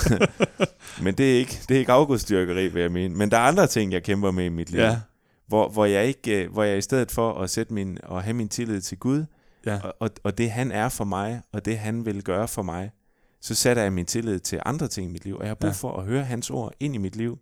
men 1.04 1.16
det, 1.16 1.34
er 1.34 1.38
ikke, 1.38 1.60
det 1.70 1.76
er 1.76 1.80
ikke 1.80 1.92
afgudstyrkeri, 1.92 2.68
vil 2.68 2.82
jeg 2.82 2.92
mene. 2.92 3.16
Men 3.16 3.32
der 3.32 3.38
er 3.38 3.42
andre 3.42 3.68
ting, 3.68 3.92
jeg 3.92 4.04
kæmper 4.04 4.32
med 4.32 4.46
i 4.46 4.50
mit 4.50 4.70
liv 4.70 4.80
Ja, 4.80 5.00
hvor, 5.48 5.70
hvor, 5.70 5.86
jeg 5.86 6.06
ikke, 6.06 6.44
øh, 6.44 6.52
hvor 6.52 6.64
jeg 6.64 6.78
i 6.78 6.82
stedet 6.82 7.12
for 7.12 7.34
at 7.34 7.50
sætte 7.50 7.74
min, 7.74 7.98
og 8.04 8.24
have 8.24 8.34
min 8.34 8.50
tillid 8.50 8.82
til 8.82 8.98
Gud, 8.98 9.26
ja, 9.66 9.80
og, 9.84 9.94
og, 10.00 10.10
og 10.24 10.38
det 10.38 10.52
han 10.52 10.72
er 10.72 10.90
for 10.90 11.04
mig, 11.04 11.42
og 11.52 11.66
det 11.66 11.78
han 11.80 12.06
vil 12.06 12.24
gøre 12.24 12.48
for 12.48 12.62
mig, 12.62 12.92
så 13.42 13.56
sætter 13.56 13.84
jeg 13.84 13.94
min 13.94 14.06
tillid 14.06 14.40
til 14.40 14.60
andre 14.66 14.88
ting 14.88 15.10
i 15.10 15.12
mit 15.14 15.26
liv, 15.26 15.36
og 15.36 15.42
jeg 15.42 15.50
har 15.50 15.56
brug 15.56 15.68
Ja. 15.68 15.74
for 15.74 15.98
at 15.98 16.06
høre 16.06 16.24
hans 16.24 16.50
ord 16.50 16.74
ind 16.80 16.96
i 16.96 16.98
mit 16.98 17.16
liv. 17.16 17.40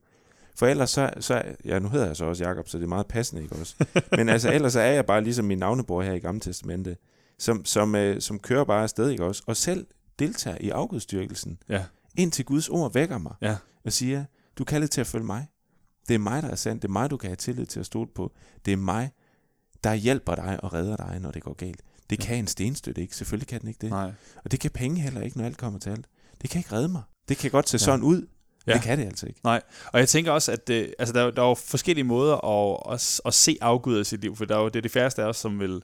For 0.56 0.68
ellers 0.68 0.90
så, 0.90 1.10
så 1.20 1.44
ja, 1.66 1.80
nu 1.80 1.90
hedder 1.90 2.06
jeg 2.08 2.16
så 2.16 2.26
også 2.26 2.44
Jakob, 2.44 2.68
så 2.70 2.78
det 2.78 2.84
er 2.84 2.88
meget 2.88 3.08
passende, 3.08 3.44
ikke 3.44 3.56
også? 3.56 3.86
Men 4.18 4.30
altså, 4.30 4.52
ellers 4.54 4.74
så 4.74 4.80
er 4.80 4.92
jeg 4.92 5.06
bare 5.06 5.22
ligesom 5.24 5.46
min 5.46 5.58
navnebror 5.58 6.02
her 6.02 6.14
i 6.14 6.20
Gamle 6.20 6.40
Testamente, 6.42 6.98
som, 7.40 7.66
som, 7.66 7.96
øh, 7.96 8.22
som 8.22 8.40
kører 8.40 8.64
bare 8.64 8.84
afsted, 8.84 9.10
ikke 9.10 9.26
også? 9.26 9.44
Og 9.48 9.58
selv 9.58 9.88
deltager 10.20 10.58
i 10.60 10.70
afgudstyrkelsen, 10.70 11.58
ja, 11.70 11.84
indtil 12.18 12.46
Guds 12.46 12.70
ord 12.70 12.94
vækker 12.94 13.18
mig 13.18 13.34
ja. 13.42 13.56
og 13.86 13.92
siger, 13.94 14.26
du 14.58 14.64
kan 14.64 14.80
lidt 14.82 14.92
til 14.92 15.02
at 15.02 15.08
følge 15.08 15.26
mig. 15.26 15.48
Det 16.08 16.14
er 16.14 16.20
mig, 16.20 16.44
der 16.44 16.50
er 16.50 16.56
sandt. 16.56 16.82
Det 16.82 16.88
er 16.88 16.92
mig, 16.92 17.10
du 17.10 17.18
kan 17.18 17.30
have 17.30 17.36
tillid 17.36 17.66
til 17.66 17.80
at 17.80 17.86
stole 17.86 18.10
på. 18.16 18.32
Det 18.66 18.74
er 18.74 18.78
mig, 18.78 19.12
der 19.84 19.94
hjælper 19.94 20.36
dig 20.36 20.60
og 20.64 20.74
redder 20.74 20.96
dig, 20.96 21.20
når 21.22 21.32
det 21.32 21.44
går 21.44 21.54
galt. 21.54 21.82
Det 22.10 22.20
kan 22.20 22.38
en 22.38 22.48
stenstøtte 22.48 23.02
ikke. 23.02 23.16
Selvfølgelig 23.16 23.48
kan 23.48 23.62
den 23.62 23.68
ikke 23.68 23.78
det. 23.82 23.90
Nej. 23.90 24.12
Og 24.46 24.52
det 24.52 24.60
kan 24.60 24.72
penge 24.72 25.02
heller 25.02 25.22
ikke, 25.22 25.38
når 25.38 25.46
alt 25.46 25.58
kommer 25.58 25.80
til 25.80 25.90
alt. 25.90 26.06
Det 26.42 26.50
kan 26.50 26.60
ikke 26.60 26.72
redde 26.76 26.88
mig. 26.90 27.02
Det 27.30 27.38
kan 27.38 27.52
godt 27.52 27.70
se 27.70 27.76
Ja. 27.76 27.78
sådan 27.78 28.04
ud. 28.04 28.28
Ja. 28.68 28.74
Det 28.74 28.82
kan 28.82 28.98
det 29.00 29.06
altså 29.06 29.26
ikke. 29.26 29.40
Og 29.94 30.00
jeg 30.00 30.10
tænker 30.10 30.32
også, 30.32 30.52
at 30.52 30.68
det, 30.68 30.94
altså 31.00 31.14
der, 31.14 31.24
er 31.24 31.32
der 31.32 31.42
er 31.44 31.48
jo 31.48 31.54
forskellige 31.54 32.04
måder 32.04 32.46
at, 32.46 32.94
at, 32.94 33.22
at 33.26 33.34
se 33.34 33.58
afguder 33.62 34.02
i 34.02 34.04
sit 34.04 34.22
liv, 34.22 34.36
for 34.36 34.46
der 34.46 34.56
er 34.56 34.60
jo, 34.62 34.68
det 34.68 34.76
er 34.76 34.82
de 34.82 34.90
færreste 34.90 35.22
af 35.24 35.26
os, 35.28 35.38
som 35.38 35.60
vil, 35.60 35.82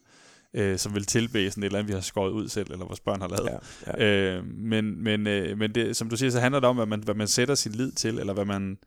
øh, 0.54 0.78
som 0.80 0.94
vil 0.96 1.06
tilbede 1.06 1.52
sådan 1.52 1.64
et 1.64 1.66
eller 1.66 1.80
andet, 1.80 1.88
vi 1.88 1.94
har 1.94 2.02
skåret 2.02 2.32
ud 2.32 2.48
selv, 2.50 2.72
eller 2.72 2.86
vores 2.86 3.00
børn 3.00 3.22
har 3.22 3.28
lavet. 3.28 3.50
Ja. 3.88 4.06
Ja. 4.06 4.36
Øh, 4.38 4.46
men 4.46 5.04
men, 5.04 5.28
øh, 5.28 5.58
men 5.58 5.76
det, 5.76 5.96
som 5.96 6.10
du 6.10 6.18
siger, 6.18 6.30
så 6.30 6.40
handler 6.40 6.60
det 6.60 6.70
om, 6.70 6.76
hvad 6.76 6.86
man, 6.86 7.04
hvad 7.04 7.16
man 7.16 7.28
sætter 7.28 7.56
sin 7.56 7.72
lid 7.72 7.92
til, 7.92 8.20
eller 8.20 8.34
hvad 8.34 8.46
man 8.46 8.78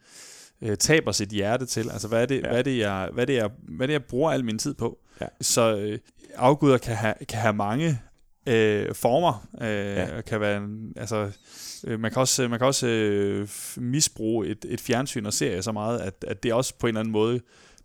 øh, 0.62 0.77
taber 0.77 1.12
sit 1.12 1.29
hjerte 1.29 1.66
til. 1.66 1.90
Altså, 1.90 2.09
hvad 2.09 2.23
er 2.23 2.27
det, 2.27 2.42
ja. 2.42 2.49
hvad 2.49 2.59
er 2.59 2.62
det, 2.62 2.79
jeg, 2.79 3.09
hvad 3.12 3.23
er 3.25 3.27
det, 3.27 3.35
jeg, 3.35 3.51
hvad 3.68 3.85
er 3.85 3.87
det, 3.87 3.92
jeg 3.92 4.05
bruger 4.05 4.33
al 4.33 4.45
min 4.45 4.59
tid 4.59 4.75
på? 4.75 4.99
Ja. 5.20 5.27
Så 5.40 5.77
øh, 5.77 5.98
afguder 6.35 6.79
kan 6.79 6.96
have, 6.96 7.14
kan 7.29 7.38
have 7.38 7.53
mange 7.55 8.01
øh, 8.46 8.94
former. 8.94 9.46
Øh, 9.61 9.68
Ja. 9.96 10.20
kan 10.20 10.40
være, 10.40 10.57
en- 10.57 10.92
altså, 10.96 11.31
øh, 11.87 12.01
man 12.01 12.11
kan 12.11 12.20
også, 12.20 12.48
man 12.48 12.59
kan 12.59 12.66
også 12.66 12.87
øh, 12.87 13.48
misbruge 13.77 14.46
et, 14.46 14.64
et 14.68 14.81
fjernsyn 14.81 15.27
og 15.27 15.33
serie 15.33 15.62
så 15.62 15.72
meget, 15.72 15.98
at, 16.01 16.25
at 16.29 16.42
det 16.42 16.53
også 16.53 16.75
på 16.79 16.87
en 16.87 16.88
eller 16.88 17.01
anden 17.01 17.12
måde 17.12 17.40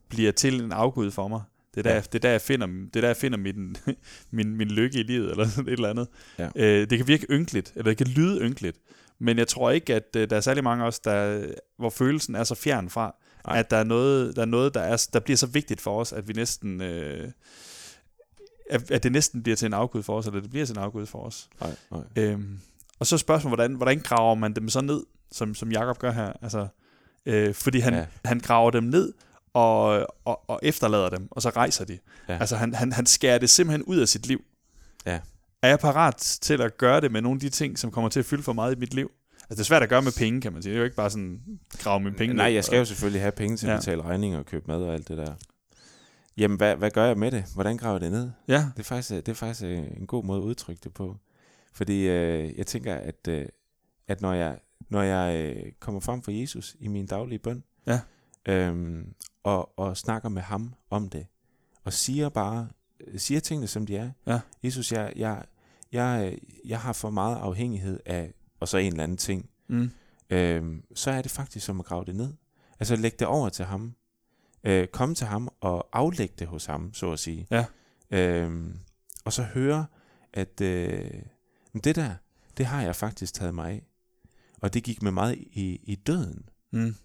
bliver 0.10 0.32
til 0.32 0.62
en 0.64 0.72
afgud 0.72 1.12
for 1.12 1.28
mig. 1.28 1.42
Det 1.76 1.86
er 1.86 1.90
der, 1.90 1.96
ja. 1.96 2.02
det 2.02 2.16
er 2.16 2.20
der, 2.20 2.30
jeg 2.30 2.42
finder, 2.42 2.68
det 2.68 2.96
er 2.96 3.02
der, 3.02 3.08
jeg 3.08 3.18
finder 3.18 3.38
min, 3.38 3.76
min, 4.32 4.56
min 4.58 4.68
lykke 4.68 5.00
i 5.00 5.04
livet, 5.04 5.32
eller 5.32 5.48
sådan 5.50 5.68
et 5.68 5.74
eller 5.74 5.90
andet. 5.90 6.08
Ja. 6.40 6.50
Øh, 6.56 6.90
det 6.90 6.98
kan 6.98 7.08
virke 7.08 7.26
ynkeligt, 7.32 7.72
eller 7.76 7.92
det 7.92 7.98
kan 7.98 8.08
lyde 8.08 8.42
ynkeligt, 8.42 8.78
men 9.20 9.38
jeg 9.38 9.48
tror 9.48 9.72
ikke, 9.72 9.96
at 9.96 10.04
øh, 10.18 10.30
der 10.30 10.36
er 10.36 10.42
særlig 10.42 10.64
mange 10.64 10.84
af 10.84 10.88
os, 10.88 11.00
der, 11.00 11.46
hvor 11.78 11.90
følelsen 11.90 12.36
er 12.36 12.44
så 12.44 12.56
fjern 12.56 12.90
fra, 12.90 13.16
Nej. 13.48 13.60
At 13.60 13.72
der 13.72 13.78
er 13.78 13.84
noget, 13.84 14.36
der, 14.36 14.42
er 14.42 14.46
noget 14.46 14.74
der, 14.74 14.82
er, 14.82 15.08
der 15.14 15.20
bliver 15.20 15.38
så 15.38 15.48
vigtigt 15.48 15.82
for 15.82 16.00
os, 16.00 16.14
at 16.14 16.28
vi 16.28 16.34
næsten... 16.34 16.82
Øh, 16.82 17.32
at, 18.70 18.92
at 18.92 19.04
det 19.04 19.12
næsten 19.12 19.44
bliver 19.44 19.56
til 19.56 19.66
en 19.66 19.74
afgud 19.74 20.04
for 20.04 20.18
os, 20.18 20.26
eller 20.28 20.42
det 20.42 20.50
bliver 20.50 20.66
til 20.66 20.78
en 20.78 20.82
afgud 20.84 21.06
for 21.06 21.20
os. 21.20 21.50
Nej, 21.62 21.76
nej. 21.92 22.02
Øhm, 22.16 22.60
og 23.00 23.08
så 23.08 23.18
spørgsmålet, 23.18 23.58
hvordan, 23.58 23.74
hvordan 23.76 24.00
graver 24.00 24.36
man 24.36 24.54
dem 24.54 24.70
så 24.70 24.82
ned, 24.82 25.04
som, 25.32 25.56
som 25.56 25.72
Jakob 25.72 26.00
gør 26.00 26.12
her? 26.12 26.34
Altså, 26.42 26.68
øh, 27.26 27.54
fordi 27.54 27.80
han, 27.80 27.94
Ja. 27.94 28.06
han 28.26 28.40
graver 28.40 28.72
dem 28.72 28.84
ned 28.84 29.14
og, 29.54 30.08
og, 30.26 30.50
og 30.50 30.60
efterlader 30.64 31.10
dem, 31.10 31.28
og 31.32 31.42
så 31.42 31.50
rejser 31.50 31.86
de. 31.86 31.98
Ja. 32.30 32.38
Altså 32.38 32.56
han, 32.56 32.74
han, 32.74 32.92
han 32.92 33.06
skærer 33.06 33.38
det 33.38 33.50
simpelthen 33.50 33.84
ud 33.84 33.98
af 33.98 34.08
sit 34.08 34.26
liv. 34.26 34.42
Ja. 35.06 35.20
Er 35.62 35.68
jeg 35.70 35.80
parat 35.80 36.16
til 36.42 36.62
at 36.62 36.78
gøre 36.78 37.02
det 37.02 37.12
med 37.12 37.22
nogle 37.22 37.36
af 37.38 37.40
de 37.42 37.50
ting, 37.50 37.80
som 37.80 37.92
kommer 37.92 38.10
til 38.10 38.20
at 38.20 38.26
fylde 38.26 38.44
for 38.44 38.54
meget 38.54 38.76
i 38.76 38.80
mit 38.80 38.94
liv? 38.94 39.12
Altså 39.50 39.56
det 39.56 39.60
er 39.60 39.64
svært 39.64 39.84
at 39.84 39.90
gøre 39.90 40.02
med 40.02 40.12
penge, 40.18 40.42
kan 40.42 40.54
man 40.54 40.62
sige. 40.62 40.72
Det 40.72 40.76
er 40.78 40.80
jo 40.80 40.84
ikke 40.86 40.96
bare 40.96 41.10
sådan, 41.10 41.42
grave 41.78 42.00
mine 42.00 42.16
penge 42.16 42.36
Nej, 42.36 42.54
jeg 42.54 42.64
skal 42.64 42.78
jo 42.78 42.86
selvfølgelig 42.86 43.22
have 43.22 43.32
penge 43.32 43.58
til 43.58 43.68
at 43.68 43.74
Ja. 43.74 43.78
betale 43.78 44.02
regninger 44.02 44.40
og 44.40 44.46
købe 44.46 44.66
mad 44.68 44.82
og 44.84 44.94
alt 44.94 45.08
det 45.08 45.18
der. 45.18 45.34
Jamen, 46.38 46.58
hvad, 46.58 46.76
hvad 46.76 46.92
gør 46.92 47.06
jeg 47.06 47.18
med 47.18 47.32
det? 47.32 47.46
Hvordan 47.54 47.78
graver 47.78 47.94
jeg 47.96 48.02
det 48.02 48.12
ned? 48.12 48.30
Ja, 48.48 48.66
Det 48.74 48.80
er 48.80 48.84
faktisk, 48.84 49.10
det 49.10 49.30
er 49.30 49.34
faktisk 49.34 49.64
øh, 49.64 49.78
en 49.98 50.08
god 50.08 50.24
måde 50.24 50.40
at 50.42 50.44
udtrykke 50.44 50.82
det 50.84 50.94
på. 50.94 51.18
Fordi 51.74 52.08
øh, 52.08 52.58
jeg 52.58 52.68
tænker, 52.68 52.96
at, 52.96 53.28
øh, 53.30 53.46
at 54.08 54.22
når 54.22 54.34
jeg, 54.34 54.60
når 54.90 55.02
jeg 55.02 55.36
øh, 55.58 55.72
kommer 55.80 56.02
frem 56.02 56.22
for 56.22 56.32
Jesus 56.32 56.76
i 56.80 56.88
min 56.88 57.06
daglige 57.06 57.40
bøn, 57.40 57.64
Ja. 57.88 58.00
øhm, 58.46 59.14
og, 59.44 59.80
og 59.80 59.98
snakker 59.98 60.30
med 60.30 60.42
ham 60.42 60.74
om 60.90 61.10
det, 61.10 61.26
og 61.84 61.94
siger 61.94 62.30
bare, 62.30 62.68
siger 63.18 63.40
tingene 63.40 63.68
som 63.68 63.86
de 63.86 63.98
er. 63.98 64.10
Ja. 64.28 64.40
Jesus, 64.64 64.92
jeg, 64.92 65.14
jeg, 65.16 65.44
jeg, 65.92 66.32
øh, 66.34 66.38
jeg 66.70 66.80
har 66.80 66.94
for 66.94 67.10
meget 67.10 67.38
afhængighed 67.38 68.00
af, 68.06 68.34
og 68.60 68.68
så 68.68 68.78
en 68.78 68.92
eller 68.92 69.04
anden 69.04 69.18
ting. 69.18 69.50
mm, 69.68 69.92
Øhm, 70.30 70.84
så 70.96 71.12
er 71.12 71.22
det 71.22 71.32
faktisk 71.32 71.66
som 71.66 71.80
at 71.80 71.86
grave 71.86 72.06
det 72.06 72.16
ned. 72.16 72.34
Altså 72.80 72.96
lægge 72.96 73.18
det 73.20 73.28
over 73.28 73.50
til 73.50 73.66
ham. 73.66 73.96
Øh, 74.64 74.88
komme 74.88 75.16
til 75.16 75.28
ham 75.28 75.50
og 75.62 75.88
aflægge 75.94 76.36
det 76.40 76.48
hos 76.48 76.66
ham, 76.66 76.94
så 76.94 77.12
at 77.12 77.20
sige. 77.20 77.48
Ja. 77.52 77.66
Øhm, 78.12 78.80
og 79.26 79.34
så 79.34 79.44
høre, 79.44 79.86
at 80.34 80.62
øh, 80.62 81.12
det 81.84 81.96
der, 81.96 82.12
det 82.58 82.66
har 82.66 82.82
jeg 82.82 82.96
faktisk 82.96 83.34
taget 83.34 83.56
mig 83.56 83.72
af. 83.72 83.84
Og 84.62 84.74
det 84.74 84.84
gik 84.84 85.02
med 85.02 85.12
meget 85.12 85.36
i, 85.38 85.80
i 85.84 85.96
døden. 85.96 86.50
mm, 86.72 86.96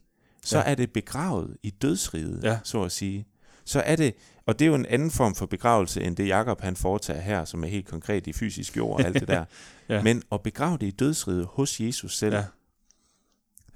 Så 0.45 0.59
Ja. 0.59 0.65
er 0.71 0.75
det 0.75 0.93
begravet 0.93 1.57
i 1.63 1.71
dødsriget, 1.71 2.45
Ja. 2.45 2.59
så 2.65 2.83
at 2.83 2.93
sige. 2.93 3.27
Så 3.65 3.81
er 3.81 3.97
det, 3.97 4.15
og 4.47 4.59
det 4.59 4.65
er 4.65 4.69
jo 4.69 4.75
en 4.75 4.87
anden 4.87 5.11
form 5.11 5.35
for 5.35 5.47
begravelse, 5.47 6.01
end 6.03 6.17
det 6.17 6.29
Jakob 6.29 6.61
han 6.61 6.77
foretager 6.77 7.21
her, 7.21 7.45
som 7.45 7.65
er 7.65 7.69
helt 7.69 7.87
konkret 7.89 8.27
i 8.27 8.33
fysisk 8.33 8.77
jord 8.77 9.01
og 9.01 9.07
alt 9.07 9.21
det 9.21 9.29
der. 9.37 9.45
Ja. 9.89 10.03
Men 10.03 10.23
at 10.33 10.43
begrave 10.43 10.79
det 10.79 10.87
i 10.87 10.91
dødsriget 10.91 11.47
hos 11.47 11.81
Jesus 11.81 12.17
selv, 12.19 12.35
ja, 12.35 12.45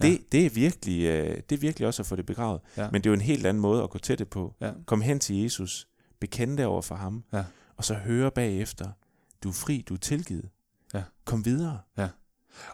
det, 0.02 0.32
det, 0.32 0.46
er 0.46 0.50
virkelig, 0.50 1.04
øh, 1.04 1.36
det 1.50 1.56
er 1.56 1.60
virkelig 1.60 1.86
også 1.88 2.02
at 2.02 2.06
få 2.06 2.16
det 2.16 2.26
begravet. 2.26 2.60
Ja. 2.76 2.88
Men 2.92 2.94
det 3.02 3.06
er 3.06 3.10
jo 3.10 3.14
en 3.14 3.20
helt 3.20 3.46
anden 3.46 3.60
måde 3.60 3.82
at 3.82 3.90
gå 3.90 3.98
til 3.98 4.18
det 4.18 4.28
på. 4.28 4.54
ja, 4.60 4.70
Kom 4.86 5.00
hen 5.00 5.18
til 5.20 5.36
Jesus, 5.36 5.88
bekende 6.20 6.56
det 6.56 6.66
over 6.66 6.82
for 6.82 6.94
ham, 6.94 7.24
Ja. 7.32 7.44
og 7.76 7.84
så 7.84 7.94
høre 7.94 8.30
bagefter, 8.30 8.90
du 9.42 9.48
er 9.48 9.52
fri, 9.52 9.84
du 9.88 9.94
er 9.94 9.98
tilgivet. 9.98 10.48
Ja. 10.94 11.02
Kom 11.24 11.44
videre. 11.44 11.78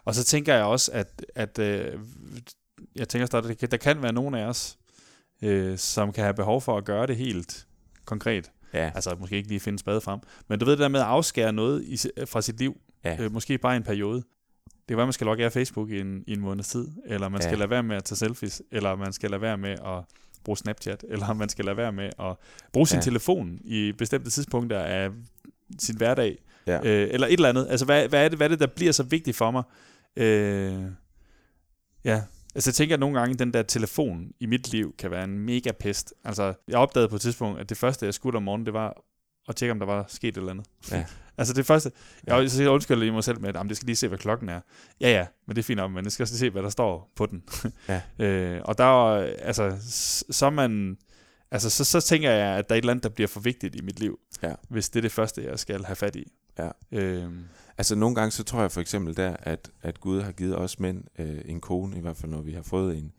Og 0.05 0.15
så 0.15 0.23
tænker 0.23 0.53
jeg 0.55 0.63
også, 0.63 0.91
at, 0.91 1.25
at 1.35 1.59
øh, 1.59 1.99
jeg 2.95 3.09
tænker 3.09 3.25
stadig, 3.25 3.43
at 3.45 3.49
der 3.49 3.55
kan- 3.55 3.71
der 3.71 3.77
kan 3.77 4.01
være 4.03 4.13
nogen 4.13 4.35
af 4.35 4.45
os, 4.45 4.77
øh, 5.43 5.77
som 5.77 6.11
kan 6.13 6.23
have 6.23 6.33
behov 6.33 6.61
for 6.61 6.77
at 6.77 6.85
gøre 6.85 7.07
det 7.07 7.17
helt 7.17 7.67
konkret. 8.05 8.51
Ja, 8.73 8.91
Altså 8.95 9.15
måske 9.19 9.35
ikke 9.35 9.49
lige 9.49 9.59
finde 9.59 9.79
spade 9.79 10.01
frem. 10.01 10.19
Men 10.47 10.59
du 10.59 10.65
ved 10.65 10.71
det 10.71 10.79
der 10.79 10.87
med 10.87 10.99
at 10.99 11.05
afskære 11.05 11.53
noget 11.53 11.83
i, 11.83 11.97
fra 12.25 12.41
sit 12.41 12.59
liv, 12.59 12.77
ja. 13.05 13.17
øh, 13.23 13.31
måske 13.31 13.57
bare 13.57 13.75
en 13.75 13.83
periode. 13.83 14.17
Det 14.65 14.87
kan 14.87 14.97
være, 14.97 15.05
man 15.05 15.13
skal 15.13 15.25
logge 15.25 15.45
af 15.45 15.51
Facebook 15.51 15.89
i 15.89 15.99
en, 15.99 16.23
i 16.27 16.33
en 16.33 16.39
måneds 16.39 16.67
tid, 16.67 16.87
eller 17.05 17.29
man 17.29 17.41
Ja. 17.41 17.47
skal 17.47 17.57
lade 17.57 17.69
være 17.69 17.83
med 17.83 17.95
at 17.95 18.03
tage 18.03 18.15
selfies, 18.17 18.61
eller 18.71 18.95
man 18.95 19.13
skal 19.13 19.29
lade 19.29 19.41
være 19.41 19.57
med 19.57 19.71
at 19.71 20.03
bruge 20.43 20.57
Snapchat, 20.57 21.05
eller 21.11 21.33
man 21.33 21.49
skal 21.49 21.65
lade 21.65 21.77
være 21.77 21.91
med 21.91 22.09
at 22.19 22.35
bruge 22.73 22.87
sin 22.87 22.97
Ja. 22.97 23.01
telefon 23.01 23.59
i 23.63 23.91
bestemte 23.97 24.29
tidspunkter 24.31 24.79
af 24.79 25.09
sin 25.79 25.97
hverdag, 25.97 26.37
Ja. 26.67 26.77
øh, 26.83 27.07
eller 27.11 27.27
et 27.27 27.33
eller 27.33 27.49
andet. 27.49 27.67
Altså, 27.69 27.85
hvad, 27.85 28.07
hvad, 28.07 28.25
er 28.25 28.29
det, 28.29 28.37
hvad 28.39 28.47
er 28.47 28.49
det, 28.49 28.59
der 28.59 28.67
bliver 28.67 28.91
så 28.91 29.03
vigtigt 29.03 29.37
for 29.37 29.51
mig? 29.51 29.63
Øh, 30.17 30.83
ja, 32.05 32.21
altså 32.55 32.69
jeg 32.69 32.75
tænker 32.75 32.95
at 32.95 32.99
nogle 32.99 33.19
gange, 33.19 33.33
at 33.33 33.39
den 33.39 33.53
der 33.53 33.63
telefon 33.63 34.31
i 34.39 34.45
mit 34.45 34.71
liv 34.71 34.95
kan 34.97 35.11
være 35.11 35.23
en 35.23 35.39
mega 35.39 35.71
pest. 35.71 36.13
Altså, 36.23 36.53
jeg 36.67 36.77
opdagede 36.77 37.09
på 37.09 37.15
et 37.15 37.21
tidspunkt, 37.21 37.59
at 37.59 37.69
det 37.69 37.77
første, 37.77 38.05
jeg 38.05 38.13
skulle 38.13 38.37
om 38.37 38.43
morgenen, 38.43 38.65
det 38.65 38.73
var 38.73 39.01
at 39.47 39.55
tjekke, 39.55 39.71
om 39.71 39.79
der 39.79 39.85
var 39.85 40.05
sket 40.07 40.27
et 40.27 40.37
eller 40.37 40.51
andet. 40.51 40.65
Ja. 40.91 41.05
altså 41.37 41.53
det 41.53 41.65
første, 41.65 41.91
jeg, 42.27 42.51
så 42.51 42.61
jeg 42.63 42.71
undskylder 42.71 42.99
lige 42.99 43.11
mig 43.11 43.23
selv 43.23 43.39
med, 43.41 43.49
at 43.49 43.55
"Jamen, 43.55 43.69
det 43.69 43.77
skal 43.77 43.85
lige 43.85 43.95
se, 43.95 44.07
hvad 44.07 44.17
klokken 44.17 44.49
er. 44.49 44.59
Ja, 45.01 45.09
ja, 45.11 45.25
men 45.47 45.55
det 45.55 45.61
er 45.61 45.63
fint 45.63 45.77
nok, 45.77 45.91
men 45.91 46.03
det 46.03 46.13
skal 46.13 46.23
også 46.23 46.33
lige 46.33 46.39
se, 46.39 46.49
hvad 46.49 46.63
der 46.63 46.69
står 46.69 47.11
på 47.15 47.25
den. 47.25 47.43
Ja. 47.89 48.01
øh, 48.25 48.61
og 48.65 48.77
der 48.77 48.83
er, 48.83 49.33
altså, 49.39 49.77
så 50.29 50.49
man, 50.49 50.97
altså, 51.51 51.69
så, 51.69 51.83
så 51.85 52.01
tænker 52.01 52.31
jeg, 52.31 52.57
at 52.57 52.69
der 52.69 52.75
er 52.75 52.77
et 52.77 52.81
eller 52.81 52.91
andet, 52.93 53.03
der 53.03 53.09
bliver 53.09 53.27
for 53.27 53.39
vigtigt 53.39 53.75
i 53.75 53.81
mit 53.81 53.99
liv, 53.99 54.19
Ja. 54.43 54.53
hvis 54.69 54.89
det 54.89 54.99
er 54.99 55.01
det 55.01 55.11
første, 55.11 55.43
jeg 55.45 55.59
skal 55.59 55.85
have 55.85 55.95
fat 55.95 56.15
i. 56.15 56.31
Ja. 56.59 56.69
Øh, 56.91 57.25
Altså 57.77 57.95
nogle 57.95 58.15
gange, 58.15 58.31
så 58.31 58.43
tror 58.43 58.61
jeg 58.61 58.71
for 58.71 58.81
eksempel 58.81 59.17
der, 59.17 59.35
at, 59.39 59.69
at 59.81 59.99
Gud 60.01 60.21
har 60.21 60.31
givet 60.31 60.57
os 60.57 60.79
mænd 60.79 61.03
øh, 61.19 61.41
en 61.45 61.61
kone, 61.61 61.97
i 61.97 61.99
hvert 62.01 62.17
fald 62.17 62.31
når 62.31 62.41
vi 62.41 62.51
har 62.53 62.61
fået 62.61 62.97
en. 62.97 63.11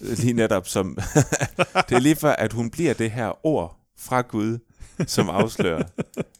Lige 0.00 0.32
netop 0.32 0.68
som, 0.68 0.98
det 1.88 1.94
er 1.96 1.98
lige 1.98 2.16
for, 2.16 2.28
at 2.28 2.52
hun 2.52 2.70
bliver 2.70 2.94
det 2.94 3.10
her 3.10 3.46
ord 3.46 3.80
fra 3.98 4.20
Gud, 4.20 4.58
som 5.06 5.28
afslører. 5.28 5.82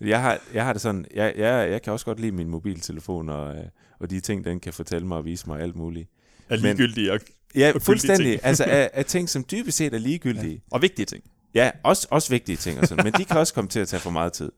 Jeg 0.01 0.21
har, 0.23 0.39
jeg 0.55 0.65
har 0.65 0.73
det 0.73 0.83
sådan, 0.83 1.05
jeg, 1.15 1.35
jeg, 1.37 1.71
jeg 1.71 1.83
kan 1.83 1.93
også 1.93 2.07
godt 2.07 2.21
lide 2.21 2.33
min 2.33 2.49
mobiltelefon, 2.49 3.29
og, 3.29 3.57
øh, 3.57 3.65
og 4.01 4.11
de 4.11 4.21
ting, 4.21 4.45
den 4.45 4.61
kan 4.61 4.73
fortælle 4.73 5.07
mig 5.07 5.19
og 5.19 5.25
vise 5.25 5.47
mig 5.49 5.61
alt 5.61 5.77
muligt. 5.77 6.09
er 6.49 6.57
ligegyldige 6.57 7.13
og, 7.13 7.21
Ja, 7.55 7.73
fuldstændig. 7.81 8.27
ting. 8.27 8.41
altså 8.45 8.65
af, 8.65 8.91
af 8.95 9.05
ting, 9.05 9.29
som 9.29 9.45
dybest 9.51 9.77
set 9.79 9.95
er 9.95 9.99
ligegyldige. 9.99 10.63
og 10.71 10.83
vigtige 10.83 11.07
ting. 11.07 11.25
Ja, 11.55 11.71
også, 11.83 12.09
også 12.11 12.31
vigtige 12.31 12.57
ting 12.57 12.81
og 12.81 12.87
sådan, 12.89 13.05
men 13.05 13.13
de 13.13 13.25
kan 13.25 13.37
også 13.37 13.55
komme 13.55 13.69
til 13.69 13.81
at 13.81 13.89
tage 13.89 14.01
for 14.01 14.11
meget 14.11 14.33
tid. 14.33 14.53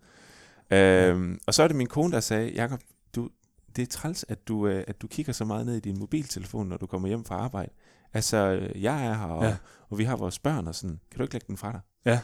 Øhm, 0.72 1.38
og 1.46 1.54
så 1.54 1.62
er 1.62 1.66
det 1.68 1.76
min 1.76 1.86
kone, 1.86 2.12
der 2.12 2.20
sagde, 2.20 2.50
Jakob, 2.52 2.80
du, 3.16 3.28
det 3.76 3.82
er 3.82 3.86
træls, 3.86 4.24
at 4.28 4.48
du, 4.48 4.66
øh, 4.66 4.84
at 4.88 5.02
du 5.02 5.06
kigger 5.06 5.32
så 5.32 5.44
meget 5.44 5.66
ned 5.66 5.76
i 5.76 5.80
din 5.80 5.98
mobiltelefon, 5.98 6.68
når 6.68 6.76
du 6.76 6.86
kommer 6.86 7.08
hjem 7.08 7.24
fra 7.24 7.34
arbejde. 7.34 7.72
Altså, 8.14 8.36
øh, 8.36 8.82
jeg 8.82 9.06
er 9.06 9.14
her, 9.14 9.24
og, 9.26 9.42
Ja. 9.42 9.48
ja. 9.48 9.56
og 9.90 9.98
vi 9.98 10.04
har 10.04 10.16
vores 10.16 10.38
børn 10.38 10.66
og 10.68 10.74
sådan. 10.74 11.00
Kan 11.10 11.18
du 11.18 11.22
ikke 11.24 11.34
lægge 11.34 11.46
den 11.48 11.56
fra 11.56 11.72
dig? 11.72 11.80
Ja. 12.04 12.20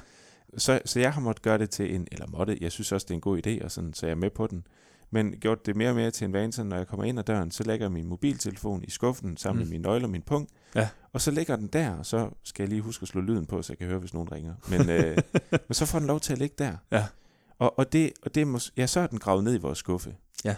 Så, 0.56 0.80
så 0.84 1.00
jeg 1.00 1.12
har 1.12 1.20
måttet 1.20 1.42
gøre 1.42 1.58
det 1.58 1.70
til 1.70 1.94
en, 1.94 2.06
eller 2.12 2.26
måtte, 2.26 2.58
jeg 2.60 2.72
synes 2.72 2.92
også, 2.92 3.04
det 3.04 3.10
er 3.10 3.14
en 3.14 3.20
god 3.20 3.46
idé, 3.46 3.64
og 3.64 3.70
sådan, 3.70 3.94
så 3.94 4.06
jeg 4.06 4.10
er 4.10 4.16
med 4.16 4.30
på 4.30 4.46
den. 4.46 4.66
Men 5.10 5.32
gjort 5.40 5.66
det 5.66 5.76
mere 5.76 5.88
og 5.88 5.94
mere 5.94 6.10
til 6.10 6.24
en 6.24 6.32
vane, 6.32 6.52
så 6.52 6.64
når 6.64 6.76
jeg 6.76 6.86
kommer 6.86 7.04
ind 7.04 7.18
ad 7.18 7.24
døren, 7.24 7.50
så 7.50 7.62
lægger 7.64 7.86
jeg 7.86 7.92
min 7.92 8.06
mobiltelefon 8.06 8.84
i 8.84 8.90
skuffen 8.90 9.36
sammen 9.36 9.58
Mm. 9.62 9.66
med 9.66 9.70
mine 9.70 9.82
nøgler 9.82 10.06
og 10.06 10.10
min 10.10 10.22
punkt. 10.22 10.50
Ja. 10.74 10.88
Og 11.12 11.20
så 11.20 11.30
ligger 11.30 11.56
den 11.56 11.66
der, 11.66 11.90
og 11.90 12.06
så 12.06 12.30
skal 12.44 12.62
jeg 12.62 12.68
lige 12.68 12.80
huske 12.82 13.02
at 13.02 13.08
slå 13.08 13.20
lyden 13.20 13.46
på, 13.46 13.62
så 13.62 13.72
jeg 13.72 13.78
kan 13.78 13.86
høre, 13.86 13.98
hvis 13.98 14.14
nogen 14.14 14.32
ringer. 14.32 14.54
Men, 14.68 14.90
øh, 14.90 15.18
men 15.68 15.74
så 15.74 15.86
får 15.86 15.98
den 15.98 16.08
lov 16.08 16.20
til 16.20 16.32
at 16.32 16.38
ligge 16.38 16.54
der. 16.58 16.72
Ja. 16.90 17.04
Og, 17.58 17.78
og, 17.78 17.92
det, 17.92 18.12
og 18.22 18.34
det 18.34 18.46
mås- 18.54 18.72
ja, 18.76 18.86
så 18.86 19.00
er 19.00 19.06
den 19.06 19.18
gravet 19.18 19.44
ned 19.44 19.54
i 19.54 19.58
vores 19.58 19.78
skuffe. 19.78 20.16
Ja. 20.44 20.56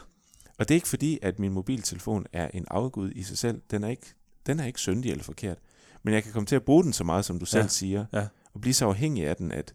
Og 0.59 0.69
det 0.69 0.75
er 0.75 0.77
ikke 0.77 0.89
fordi, 0.89 1.19
at 1.23 1.39
min 1.39 1.53
mobiltelefon 1.53 2.27
er 2.33 2.49
en 2.55 2.65
afgud 2.71 3.11
i 3.15 3.23
sig 3.23 3.39
selv. 3.39 3.63
Den 3.71 3.85
er 3.85 3.89
ikke, 3.89 4.15
den 4.47 4.61
er 4.61 4.65
ikke 4.67 4.81
syndig 4.81 5.11
eller 5.11 5.25
forkert. 5.25 5.59
Men 6.03 6.15
jeg 6.15 6.23
kan 6.23 6.33
komme 6.33 6.47
til 6.47 6.57
at 6.57 6.63
bruge 6.65 6.85
den 6.85 6.93
så 6.93 7.05
meget, 7.05 7.25
som 7.25 7.39
du 7.39 7.45
selv 7.47 7.63
Ja. 7.63 7.69
siger. 7.69 8.07
Ja. 8.13 8.27
Og 8.55 8.61
blive 8.61 8.75
så 8.75 8.87
afhængig 8.87 9.27
af 9.27 9.37
den, 9.37 9.53
at, 9.53 9.75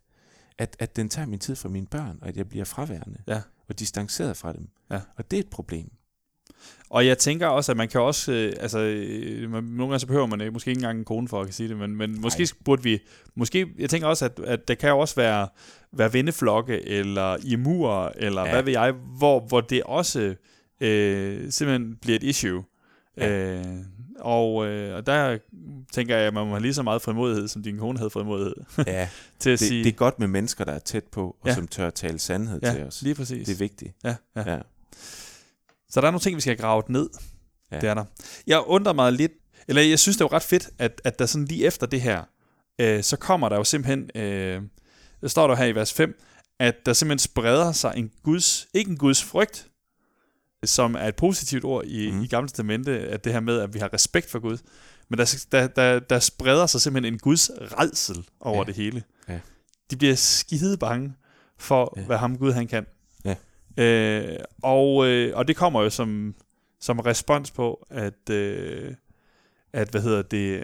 at, 0.57 0.75
at 0.79 0.95
den 0.95 1.09
tager 1.09 1.25
min 1.25 1.39
tid 1.39 1.55
fra 1.55 1.69
mine 1.69 1.87
børn, 1.87 2.19
og 2.21 2.27
at 2.27 2.37
jeg 2.37 2.49
bliver 2.49 2.65
fraværende. 2.65 3.17
Ja. 3.27 3.41
Og 3.69 3.79
distanceret 3.79 4.37
fra 4.37 4.53
dem. 4.53 4.67
Ja. 4.91 5.01
Og 5.17 5.31
det 5.31 5.37
er 5.37 5.43
et 5.43 5.49
problem. 5.49 5.91
Og 6.89 7.05
jeg 7.07 7.17
tænker 7.17 7.47
også, 7.47 7.71
at 7.71 7.77
man 7.77 7.87
kan 7.89 8.01
også, 8.01 8.31
øh, 8.31 8.53
altså, 8.59 8.79
øh, 8.79 9.51
man- 9.51 9.63
nogle 9.63 9.83
gange 9.91 9.99
så 9.99 10.07
behøver 10.07 10.25
man 10.25 10.41
øh, 10.41 10.53
måske 10.53 10.69
ikke 10.69 10.79
engang 10.79 10.99
en 10.99 11.05
kone 11.05 11.27
for 11.27 11.39
at 11.41 11.45
kan 11.47 11.53
sige 11.53 11.69
det, 11.69 11.77
men, 11.77 11.95
men 11.95 12.21
måske 12.21 12.47
burde 12.65 12.83
vi, 12.83 12.99
måske, 13.35 13.67
jeg 13.79 13.89
tænker 13.89 14.07
også, 14.07 14.25
at, 14.25 14.39
at 14.45 14.67
der 14.67 14.75
kan 14.75 14.89
jo 14.89 14.99
også 14.99 15.15
være, 15.15 15.47
være 15.91 16.13
venneflokke, 16.13 16.87
eller 16.87 17.37
imurer, 17.43 18.09
eller 18.15 18.45
ja. 18.45 18.51
Hvad 18.51 18.63
ved 18.63 18.71
jeg, 18.71 18.91
hvor, 19.17 19.39
hvor 19.47 19.61
det 19.61 19.83
også 19.83 20.35
øh, 20.81 21.51
simpelthen 21.51 21.95
bliver 22.01 22.15
et 22.15 22.23
issue. 22.23 22.63
Ja. 23.17 23.29
Øh, 23.59 23.65
og, 24.19 24.67
øh, 24.67 24.95
og 24.95 25.05
der 25.05 25.37
tænker 25.91 26.17
jeg, 26.17 26.27
at 26.27 26.33
man 26.33 26.45
må 26.47 26.51
have 26.53 26.61
lige 26.61 26.73
så 26.73 26.83
meget 26.83 27.01
frimodighed, 27.01 27.47
som 27.47 27.63
din 27.63 27.77
kone 27.77 27.97
havde 27.97 28.09
frimodighed, 28.09 28.55
Ja, 28.87 29.09
til 29.39 29.49
at 29.49 29.59
det, 29.59 29.67
sige, 29.67 29.83
det 29.83 29.89
er 29.89 29.95
godt 29.95 30.19
med 30.19 30.27
mennesker, 30.27 30.63
der 30.63 30.71
er 30.71 30.79
tæt 30.79 31.03
på, 31.03 31.35
og 31.41 31.47
Ja. 31.49 31.53
som 31.55 31.67
tør 31.67 31.89
tale 31.89 32.19
sandhed 32.19 32.61
til 32.61 32.79
ja, 32.79 32.85
os. 32.85 33.01
lige 33.01 33.15
præcis. 33.15 33.47
Det 33.47 33.53
er 33.53 33.57
vigtigt. 33.59 33.93
ja, 34.03 34.15
ja. 34.35 34.51
Ja. 34.51 34.59
Så 35.89 36.01
der 36.01 36.07
er 36.07 36.11
nogle 36.11 36.21
ting, 36.21 36.35
vi 36.35 36.41
skal 36.41 36.51
have 36.51 36.61
gravet 36.61 36.89
ned. 36.89 37.09
Ja. 37.71 37.79
Det 37.79 37.89
er 37.89 37.93
der. 37.93 38.05
Jeg 38.47 38.63
undrer 38.65 38.93
mig 38.93 39.13
lidt, 39.13 39.31
eller 39.67 39.81
jeg 39.81 39.99
synes, 39.99 40.17
det 40.17 40.23
var 40.23 40.33
ret 40.33 40.43
fedt, 40.43 40.69
at, 40.79 41.01
at 41.03 41.19
der 41.19 41.25
sådan 41.25 41.45
lige 41.45 41.65
efter 41.65 41.87
det 41.87 42.01
her, 42.01 42.23
øh, 42.81 43.03
så 43.03 43.17
kommer 43.17 43.49
der 43.49 43.55
jo 43.55 43.63
simpelthen, 43.63 44.09
øh, 44.15 44.61
der 45.21 45.27
står 45.27 45.47
der 45.47 45.55
her 45.55 45.65
i 45.65 45.75
vers 45.75 45.93
5, 45.93 46.19
at 46.59 46.75
der 46.85 46.93
simpelthen 46.93 47.19
spreder 47.19 47.71
sig 47.71 47.93
en 47.97 48.11
Guds, 48.23 48.67
ikke 48.73 48.91
en 48.91 48.97
Guds 48.97 49.23
frygt, 49.23 49.67
som 50.63 50.95
er 50.95 51.07
et 51.07 51.15
positivt 51.15 51.63
ord 51.63 51.85
i, 51.85 52.11
mm. 52.11 52.21
I 52.21 52.27
Gamle 52.27 52.47
Testamente, 52.47 52.99
at 52.99 53.23
det 53.23 53.33
her 53.33 53.39
med, 53.39 53.59
at 53.59 53.73
vi 53.73 53.79
har 53.79 53.93
respekt 53.93 54.29
for 54.29 54.39
Gud, 54.39 54.57
men 55.09 55.19
der, 55.19 55.45
der, 55.51 55.67
der, 55.67 55.99
der 55.99 56.19
spreder 56.19 56.65
sig 56.65 56.81
simpelthen 56.81 57.13
en 57.13 57.19
Guds 57.19 57.51
redsel 57.53 58.27
over 58.39 58.57
ja. 58.57 58.63
Det 58.63 58.75
hele. 58.75 59.03
Ja. 59.29 59.39
De 59.91 59.97
bliver 59.97 60.15
skide 60.15 60.77
bange 60.77 61.13
for. 61.57 61.93
Ja. 61.97 62.01
hvad 62.01 62.17
ham 62.17 62.37
Gud 62.37 62.51
han 62.51 62.67
kan. 62.67 62.85
Øh, 63.77 64.37
og, 64.63 65.07
øh, 65.07 65.37
og 65.37 65.47
det 65.47 65.55
kommer 65.55 65.81
jo 65.81 65.89
som, 65.89 66.35
som 66.79 66.99
respons 66.99 67.51
på, 67.51 67.87
at, 67.89 68.29
øh, 68.29 68.93
at 69.73 69.89
hvad 69.89 70.01
hedder 70.01 70.21
det, 70.21 70.63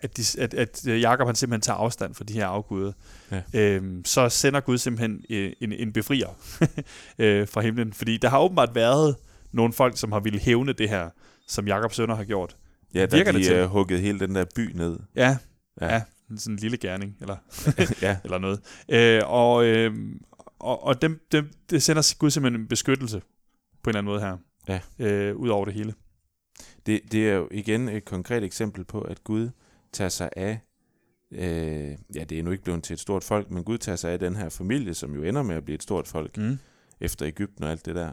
at, 0.00 0.16
de, 0.16 0.22
at, 0.38 0.54
at 0.54 0.86
Jakob 0.86 1.26
han 1.26 1.34
simpelthen 1.34 1.60
tager 1.60 1.76
afstand 1.76 2.14
fra 2.14 2.24
de 2.24 2.32
her 2.32 2.46
afguder. 2.46 2.92
Ja. 3.30 3.42
Øhm, 3.54 4.04
så 4.04 4.28
sender 4.28 4.60
Gud 4.60 4.78
simpelthen 4.78 5.24
øh, 5.30 5.52
en, 5.60 5.72
en 5.72 5.92
befrier 5.92 6.28
øh, 7.18 7.48
fra 7.48 7.60
himlen. 7.60 7.92
Fordi 7.92 8.16
der 8.16 8.28
har 8.28 8.40
åbenbart 8.40 8.74
været 8.74 9.16
nogle 9.52 9.72
folk, 9.72 9.98
som 9.98 10.12
har 10.12 10.20
ville 10.20 10.38
hævne 10.38 10.72
det 10.72 10.88
her, 10.88 11.10
som 11.46 11.66
Jakobs 11.66 11.96
sønner 11.96 12.14
har 12.14 12.24
gjort. 12.24 12.56
Ja, 12.94 13.06
der 13.06 13.16
Virker 13.16 13.32
det 13.32 13.40
de 13.40 13.46
til? 13.46 13.56
øh, 13.56 13.66
huggede 13.66 14.00
hele 14.00 14.20
den 14.20 14.34
der 14.34 14.44
by 14.56 14.70
ned. 14.74 14.98
Ja, 15.16 15.36
ja. 15.80 15.86
Ja. 15.86 15.94
ja 15.94 16.02
sådan 16.36 16.54
en 16.54 16.58
lille 16.58 16.76
gerning, 16.76 17.16
eller, 17.20 17.36
ja. 18.02 18.16
eller 18.24 18.38
noget. 18.38 18.60
Øh, 18.88 19.22
og 19.26 19.64
øh, 19.64 19.94
og, 20.60 20.82
og 20.84 21.02
dem, 21.02 21.26
dem, 21.32 21.50
det 21.70 21.82
sender 21.82 22.14
Gud 22.18 22.30
simpelthen 22.30 22.60
en 22.60 22.68
beskyttelse 22.68 23.20
på 23.82 23.90
en 23.90 23.96
eller 23.96 23.98
anden 23.98 24.10
måde 24.12 24.20
her. 24.20 24.36
Ja. 24.68 24.80
Øh, 25.06 25.36
ud 25.36 25.48
over 25.48 25.64
det 25.64 25.74
hele. 25.74 25.94
Det, 26.86 27.00
det 27.12 27.30
er 27.30 27.34
jo 27.34 27.48
igen 27.50 27.88
et 27.88 28.04
konkret 28.04 28.44
eksempel 28.44 28.84
på, 28.84 29.00
at 29.00 29.24
Gud 29.24 29.50
tager 29.92 30.08
sig 30.08 30.30
af, 30.36 30.60
øh, 31.30 31.96
ja, 32.14 32.24
det 32.24 32.38
er 32.38 32.42
nu 32.42 32.50
ikke 32.50 32.64
blevet 32.64 32.84
til 32.84 32.94
et 32.94 33.00
stort 33.00 33.24
folk, 33.24 33.50
men 33.50 33.64
Gud 33.64 33.78
tager 33.78 33.96
sig 33.96 34.12
af 34.12 34.18
den 34.18 34.36
her 34.36 34.48
familie, 34.48 34.94
som 34.94 35.14
jo 35.14 35.22
ender 35.22 35.42
med 35.42 35.56
at 35.56 35.64
blive 35.64 35.74
et 35.74 35.82
stort 35.82 36.08
folk, 36.08 36.36
Mm. 36.36 36.58
efter 37.00 37.26
Ægypten 37.26 37.64
og 37.64 37.70
alt 37.70 37.86
det 37.86 37.94
der. 37.94 38.12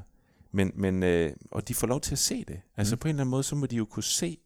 Men, 0.52 0.72
men 0.76 1.04
øh, 1.04 1.32
og 1.52 1.68
de 1.68 1.74
får 1.74 1.88
lov 1.88 2.02
til 2.02 2.12
at 2.16 2.20
se 2.20 2.46
det. 2.46 2.62
Altså 2.78 2.96
Mm. 2.96 3.00
på 3.00 3.08
en 3.08 3.10
eller 3.10 3.22
anden 3.22 3.32
måde, 3.32 3.44
så 3.44 3.56
må 3.56 3.66
de 3.66 3.76
jo 3.76 3.86
kunne 3.86 4.04
se, 4.04 4.38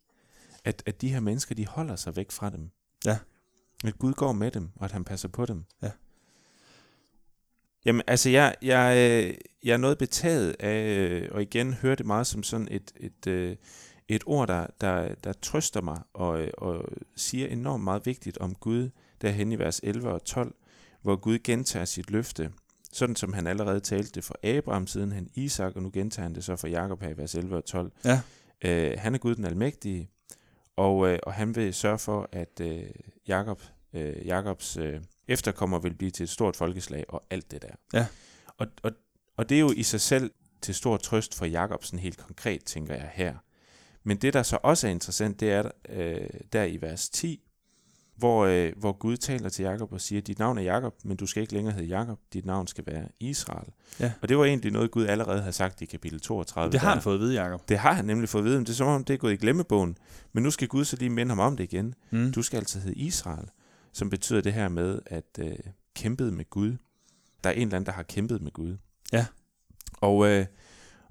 at, 0.63 0.83
at 0.85 1.01
de 1.01 1.09
her 1.09 1.19
mennesker, 1.19 1.55
de 1.55 1.67
holder 1.67 1.95
sig 1.95 2.15
væk 2.15 2.31
fra 2.31 2.49
dem. 2.49 2.69
Ja. 3.05 3.17
At 3.85 3.99
Gud 3.99 4.13
går 4.13 4.31
med 4.31 4.51
dem, 4.51 4.69
og 4.75 4.85
at 4.85 4.91
han 4.91 5.03
passer 5.03 5.27
på 5.27 5.45
dem. 5.45 5.63
Ja. 5.81 5.91
Jamen, 7.85 8.01
altså, 8.07 8.29
jeg, 8.29 8.55
jeg, 8.61 8.97
øh, 8.97 9.33
jeg 9.63 9.73
er 9.73 9.77
noget 9.77 9.97
betaget 9.97 10.55
af, 10.59 10.97
øh, 10.97 11.27
og 11.31 11.41
igen 11.41 11.73
hører 11.73 11.95
det 11.95 12.05
meget 12.05 12.27
som 12.27 12.43
sådan 12.43 12.67
et, 12.71 12.91
et, 12.99 13.27
øh, 13.27 13.55
et 14.07 14.23
ord, 14.25 14.47
der, 14.47 14.67
der, 14.81 15.15
der 15.23 15.33
trøster 15.33 15.81
mig 15.81 16.01
og, 16.13 16.45
og 16.57 16.85
siger 17.15 17.47
enormt 17.47 17.83
meget 17.83 18.05
vigtigt 18.05 18.37
om 18.37 18.55
Gud, 18.55 18.89
derhen 19.21 19.51
i 19.51 19.59
vers 19.59 19.79
11 19.83 20.09
og 20.09 20.23
12, 20.23 20.55
hvor 21.01 21.15
Gud 21.15 21.39
gentager 21.39 21.85
sit 21.85 22.11
løfte, 22.11 22.51
sådan 22.91 23.15
som 23.15 23.33
han 23.33 23.47
allerede 23.47 23.79
talte 23.79 24.11
det 24.11 24.23
for 24.23 24.35
Abraham, 24.43 24.87
siden 24.87 25.11
han 25.11 25.29
Isak, 25.35 25.75
og 25.75 25.83
nu 25.83 25.89
gentager 25.93 26.23
han 26.23 26.35
det 26.35 26.43
så 26.43 26.55
for 26.55 26.67
Jakob 26.67 27.01
her 27.01 27.09
i 27.09 27.17
vers 27.17 27.35
11 27.35 27.55
og 27.55 27.65
12. 27.65 27.91
Ja. 28.05 28.21
Øh, 28.61 28.97
han 28.97 29.13
er 29.13 29.19
Gud 29.19 29.35
den 29.35 29.45
almægtige, 29.45 30.09
og, 30.75 31.07
øh, 31.07 31.19
og 31.23 31.33
han 31.33 31.55
vil 31.55 31.73
sørge 31.73 31.99
for, 31.99 32.29
at 32.31 32.61
øh, 32.61 32.83
Jakob, 33.27 33.61
øh, 33.93 34.25
Jakobs 34.25 34.77
øh, 34.77 35.01
efterkommer 35.29 35.79
vil 35.79 35.93
blive 35.93 36.11
til 36.11 36.23
et 36.23 36.29
stort 36.29 36.55
folkeslag 36.55 37.05
og 37.09 37.23
alt 37.29 37.51
det 37.51 37.61
der. 37.61 37.99
Ja. 37.99 38.05
Og, 38.57 38.67
og, 38.83 38.91
og 39.37 39.49
det 39.49 39.55
er 39.55 39.59
jo 39.59 39.71
i 39.75 39.83
sig 39.83 40.01
selv 40.01 40.31
til 40.61 40.75
stor 40.75 40.97
trøst 40.97 41.35
for 41.35 41.45
Jakobsen 41.45 41.99
helt 41.99 42.17
konkret, 42.17 42.63
tænker 42.63 42.95
jeg 42.95 43.11
her. 43.13 43.35
Men 44.03 44.17
det, 44.17 44.33
der 44.33 44.43
så 44.43 44.57
også 44.63 44.87
er 44.87 44.91
interessant, 44.91 45.39
det 45.39 45.51
er 45.51 45.71
øh, 45.89 46.29
der 46.53 46.63
i 46.63 46.81
vers 46.81 47.09
10, 47.09 47.41
hvor, 48.19 48.45
øh, 48.45 48.73
hvor 48.77 48.91
Gud 48.91 49.17
taler 49.17 49.49
til 49.49 49.63
Jakob 49.63 49.93
og 49.93 50.01
siger, 50.01 50.21
dit 50.21 50.39
navn 50.39 50.57
er 50.57 50.61
Jakob, 50.61 50.93
men 51.03 51.17
du 51.17 51.25
skal 51.25 51.41
ikke 51.41 51.53
længere 51.53 51.73
hedde 51.73 51.87
Jakob, 51.87 52.19
dit 52.33 52.45
navn 52.45 52.67
skal 52.67 52.83
være 52.87 53.07
Israel. 53.19 53.67
Ja. 53.99 54.11
Og 54.21 54.29
det 54.29 54.37
var 54.37 54.45
egentlig 54.45 54.71
noget, 54.71 54.91
Gud 54.91 55.05
allerede 55.05 55.39
havde 55.39 55.53
sagt 55.53 55.81
i 55.81 55.85
kapitel 55.85 56.19
32. 56.19 56.71
Det 56.71 56.79
har 56.79 56.89
han 56.89 56.97
der. 56.97 57.01
fået 57.01 57.13
at 57.13 57.19
vide, 57.19 57.43
Jacob. 57.43 57.69
Det 57.69 57.77
har 57.77 57.93
han 57.93 58.05
nemlig 58.05 58.29
fået 58.29 58.41
at 58.41 58.45
vide, 58.45 58.55
men 58.55 58.65
det 58.65 58.71
er 58.71 58.75
som 58.75 58.87
om, 58.87 59.03
det 59.03 59.13
er 59.13 59.17
gået 59.17 59.33
i 59.33 59.35
glemmebogen. 59.35 59.97
Men 60.33 60.43
nu 60.43 60.51
skal 60.51 60.67
Gud 60.67 60.85
så 60.85 60.95
lige 60.95 61.09
minde 61.09 61.29
ham 61.29 61.39
om 61.39 61.57
det 61.57 61.63
igen. 61.63 61.93
Mm. 62.11 62.31
Du 62.31 62.41
skal 62.41 62.57
altså 62.57 62.79
hedde 62.79 62.95
Israel, 62.95 63.47
som 63.93 64.09
betyder 64.09 64.41
det 64.41 64.53
her 64.53 64.69
med 64.69 64.99
at 65.05 65.39
øh, 65.39 65.55
kæmpet 65.95 66.33
med 66.33 66.49
Gud. 66.49 66.77
Der 67.43 67.49
er 67.49 67.53
en 67.53 67.61
eller 67.61 67.75
anden, 67.75 67.85
der 67.85 67.91
har 67.91 68.03
kæmpet 68.03 68.41
med 68.41 68.51
Gud. 68.51 68.77
Ja. 69.13 69.25
Og, 69.93 70.27
øh, 70.27 70.45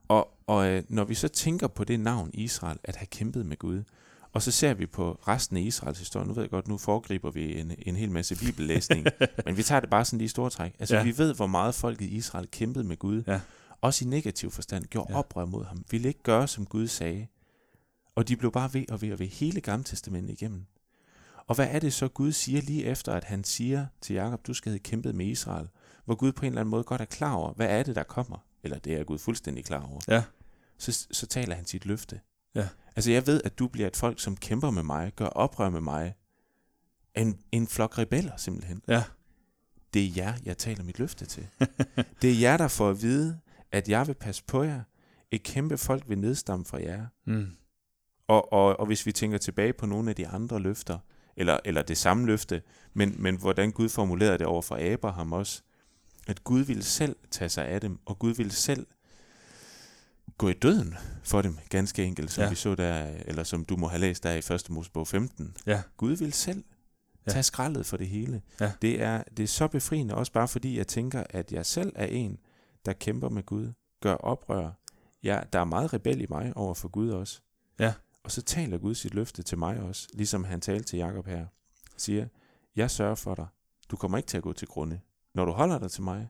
og, 0.08 0.34
Og 0.46 0.68
øh, 0.68 0.82
når 0.88 1.04
vi 1.04 1.14
så 1.14 1.28
tænker 1.28 1.66
på 1.66 1.84
det 1.84 2.00
navn 2.00 2.30
Israel, 2.34 2.78
at 2.84 2.96
have 2.96 3.06
kæmpet 3.06 3.46
med 3.46 3.56
Gud, 3.56 3.82
og 4.32 4.42
så 4.42 4.50
ser 4.50 4.74
vi 4.74 4.86
på 4.86 5.12
resten 5.28 5.56
af 5.56 5.60
Israels 5.60 5.98
historie. 5.98 6.26
Nu 6.26 6.32
ved 6.34 6.42
jeg 6.42 6.50
godt, 6.50 6.68
nu 6.68 6.78
foregriber 6.78 7.30
vi 7.30 7.60
en, 7.60 7.72
en 7.78 7.96
hel 7.96 8.10
masse 8.10 8.36
bibellæsning, 8.46 9.06
men 9.46 9.56
vi 9.56 9.62
tager 9.62 9.80
det 9.80 9.90
bare 9.90 10.04
sådan 10.04 10.18
lige 10.18 10.24
i 10.24 10.28
store 10.28 10.50
træk. 10.50 10.76
Altså, 10.78 10.96
Ja. 10.96 11.02
vi 11.02 11.18
ved, 11.18 11.34
hvor 11.34 11.46
meget 11.46 11.74
folket 11.74 12.06
i 12.06 12.16
Israel 12.16 12.48
kæmpede 12.50 12.84
med 12.84 12.96
Gud. 12.96 13.22
Ja. 13.26 13.40
Også 13.80 14.04
i 14.04 14.08
negativ 14.08 14.50
forstand, 14.50 14.84
gjorde 14.84 15.12
ja. 15.12 15.18
oprør 15.18 15.44
mod 15.44 15.64
ham. 15.64 15.84
Ville 15.90 16.08
ikke 16.08 16.22
gøre, 16.22 16.48
som 16.48 16.66
Gud 16.66 16.86
sagde. 16.86 17.26
Og 18.14 18.28
de 18.28 18.36
blev 18.36 18.52
bare 18.52 18.74
ved 18.74 18.84
og 18.90 19.02
ved 19.02 19.12
og 19.12 19.18
ved 19.18 19.26
hele 19.26 19.60
gamle 19.60 19.84
testamentet 19.84 20.32
igennem. 20.32 20.66
Og 21.48 21.54
hvad 21.54 21.68
er 21.70 21.78
det 21.78 21.92
så, 21.92 22.08
Gud 22.08 22.32
siger 22.32 22.62
lige 22.62 22.84
efter, 22.84 23.12
at 23.12 23.24
han 23.24 23.44
siger 23.44 23.86
til 24.00 24.14
Jakob, 24.14 24.46
du 24.46 24.54
skal 24.54 24.72
have 24.72 24.78
kæmpet 24.78 25.14
med 25.14 25.26
Israel, 25.26 25.68
hvor 26.04 26.14
Gud 26.14 26.32
på 26.32 26.42
en 26.42 26.46
eller 26.46 26.60
anden 26.60 26.70
måde 26.70 26.84
godt 26.84 27.00
er 27.00 27.04
klar 27.04 27.32
over, 27.32 27.52
hvad 27.52 27.68
er 27.68 27.82
det, 27.82 27.96
der 27.96 28.02
kommer? 28.02 28.44
Eller 28.62 28.78
det 28.78 28.94
er 28.94 29.04
Gud 29.04 29.18
fuldstændig 29.18 29.64
klar 29.64 29.82
over. 29.82 30.00
Ja. 30.08 30.24
Så, 30.78 31.06
så 31.10 31.26
taler 31.26 31.54
han 31.54 31.66
sit 31.66 31.86
løfte. 31.86 32.20
Ja. 32.54 32.68
Altså 32.96 33.10
jeg 33.10 33.26
ved, 33.26 33.40
at 33.44 33.58
du 33.58 33.68
bliver 33.68 33.86
et 33.86 33.96
folk, 33.96 34.20
som 34.20 34.36
kæmper 34.36 34.70
med 34.70 34.82
mig, 34.82 35.12
gør 35.16 35.26
oprør 35.26 35.70
med 35.70 35.80
mig. 35.80 36.14
En, 37.14 37.38
en 37.52 37.66
flok 37.66 37.98
rebeller 37.98 38.36
simpelthen. 38.36 38.82
Ja. 38.88 39.04
Det 39.94 40.04
er 40.04 40.10
jer, 40.16 40.34
jeg 40.44 40.58
taler 40.58 40.84
mit 40.84 40.98
løfte 40.98 41.26
til. 41.26 41.46
det 42.22 42.30
er 42.30 42.40
jer, 42.40 42.56
der 42.56 42.68
får 42.68 42.90
at 42.90 43.02
vide, 43.02 43.40
at 43.72 43.88
jeg 43.88 44.06
vil 44.06 44.14
passe 44.14 44.44
på 44.44 44.62
jer. 44.62 44.82
Et 45.30 45.42
kæmpe 45.42 45.78
folk 45.78 46.08
vil 46.08 46.18
nedstamme 46.18 46.64
fra 46.64 46.82
jer. 46.82 47.06
Mm. 47.26 47.50
Og, 48.26 48.52
og, 48.52 48.80
og 48.80 48.86
hvis 48.86 49.06
vi 49.06 49.12
tænker 49.12 49.38
tilbage 49.38 49.72
på 49.72 49.86
nogle 49.86 50.10
af 50.10 50.16
de 50.16 50.28
andre 50.28 50.60
løfter, 50.60 50.98
eller, 51.38 51.58
eller 51.64 51.82
det 51.82 51.98
samme 51.98 52.26
løfte, 52.26 52.62
men, 52.94 53.14
men 53.18 53.36
hvordan 53.36 53.72
Gud 53.72 53.88
formulerede 53.88 54.38
det 54.38 54.46
over 54.46 54.62
for 54.62 54.92
Abraham 54.92 55.32
også, 55.32 55.62
at 56.26 56.44
Gud 56.44 56.60
ville 56.60 56.82
selv 56.82 57.16
tage 57.30 57.48
sig 57.48 57.66
af 57.66 57.80
dem, 57.80 57.98
og 58.06 58.18
Gud 58.18 58.34
ville 58.34 58.52
selv 58.52 58.86
gå 60.38 60.48
i 60.48 60.52
døden 60.52 60.94
for 61.24 61.42
dem, 61.42 61.58
ganske 61.68 62.04
enkelt, 62.04 62.30
som 62.30 62.42
Ja. 62.44 62.48
vi 62.50 62.54
så 62.54 62.74
der, 62.74 63.06
eller 63.26 63.42
som 63.44 63.64
du 63.64 63.76
må 63.76 63.88
have 63.88 64.00
læst 64.00 64.22
der 64.22 64.32
i 64.32 64.54
1. 64.54 64.70
Mosebog 64.70 65.08
15. 65.08 65.56
Ja. 65.66 65.82
Gud 65.96 66.16
vil 66.16 66.32
selv 66.32 66.64
Ja. 67.26 67.32
tage 67.32 67.42
skraldet 67.42 67.86
for 67.86 67.96
det 67.96 68.08
hele. 68.08 68.42
Ja. 68.60 68.72
Det, 68.82 69.02
er, 69.02 69.22
det 69.36 69.42
er 69.42 69.46
så 69.46 69.68
befriende, 69.68 70.14
også 70.14 70.32
bare 70.32 70.48
fordi 70.48 70.78
jeg 70.78 70.86
tænker, 70.86 71.24
at 71.30 71.52
jeg 71.52 71.66
selv 71.66 71.92
er 71.94 72.06
en, 72.06 72.38
der 72.86 72.92
kæmper 72.92 73.28
med 73.28 73.42
Gud, 73.42 73.72
gør 74.00 74.14
oprør. 74.14 74.70
Ja, 75.22 75.40
der 75.52 75.58
er 75.60 75.64
meget 75.64 75.92
rebel 75.92 76.20
i 76.20 76.26
mig 76.28 76.52
over 76.56 76.74
for 76.74 76.88
Gud 76.88 77.10
også. 77.10 77.40
Ja. 77.78 77.92
Og 78.28 78.32
så 78.32 78.42
taler 78.42 78.78
Gud 78.78 78.94
sit 78.94 79.14
løfte 79.14 79.42
til 79.42 79.58
mig 79.58 79.80
også, 79.80 80.08
ligesom 80.14 80.44
han 80.44 80.60
talte 80.60 80.84
til 80.84 80.96
Jakob 80.96 81.26
her. 81.26 81.46
Siger, 81.96 82.26
jeg 82.76 82.90
sørger 82.90 83.14
for 83.14 83.34
dig. 83.34 83.46
Du 83.90 83.96
kommer 83.96 84.18
ikke 84.18 84.26
til 84.26 84.36
at 84.36 84.42
gå 84.42 84.52
til 84.52 84.68
grunde. 84.68 85.00
Når 85.34 85.44
du 85.44 85.52
holder 85.52 85.78
dig 85.78 85.90
til 85.90 86.02
mig, 86.02 86.28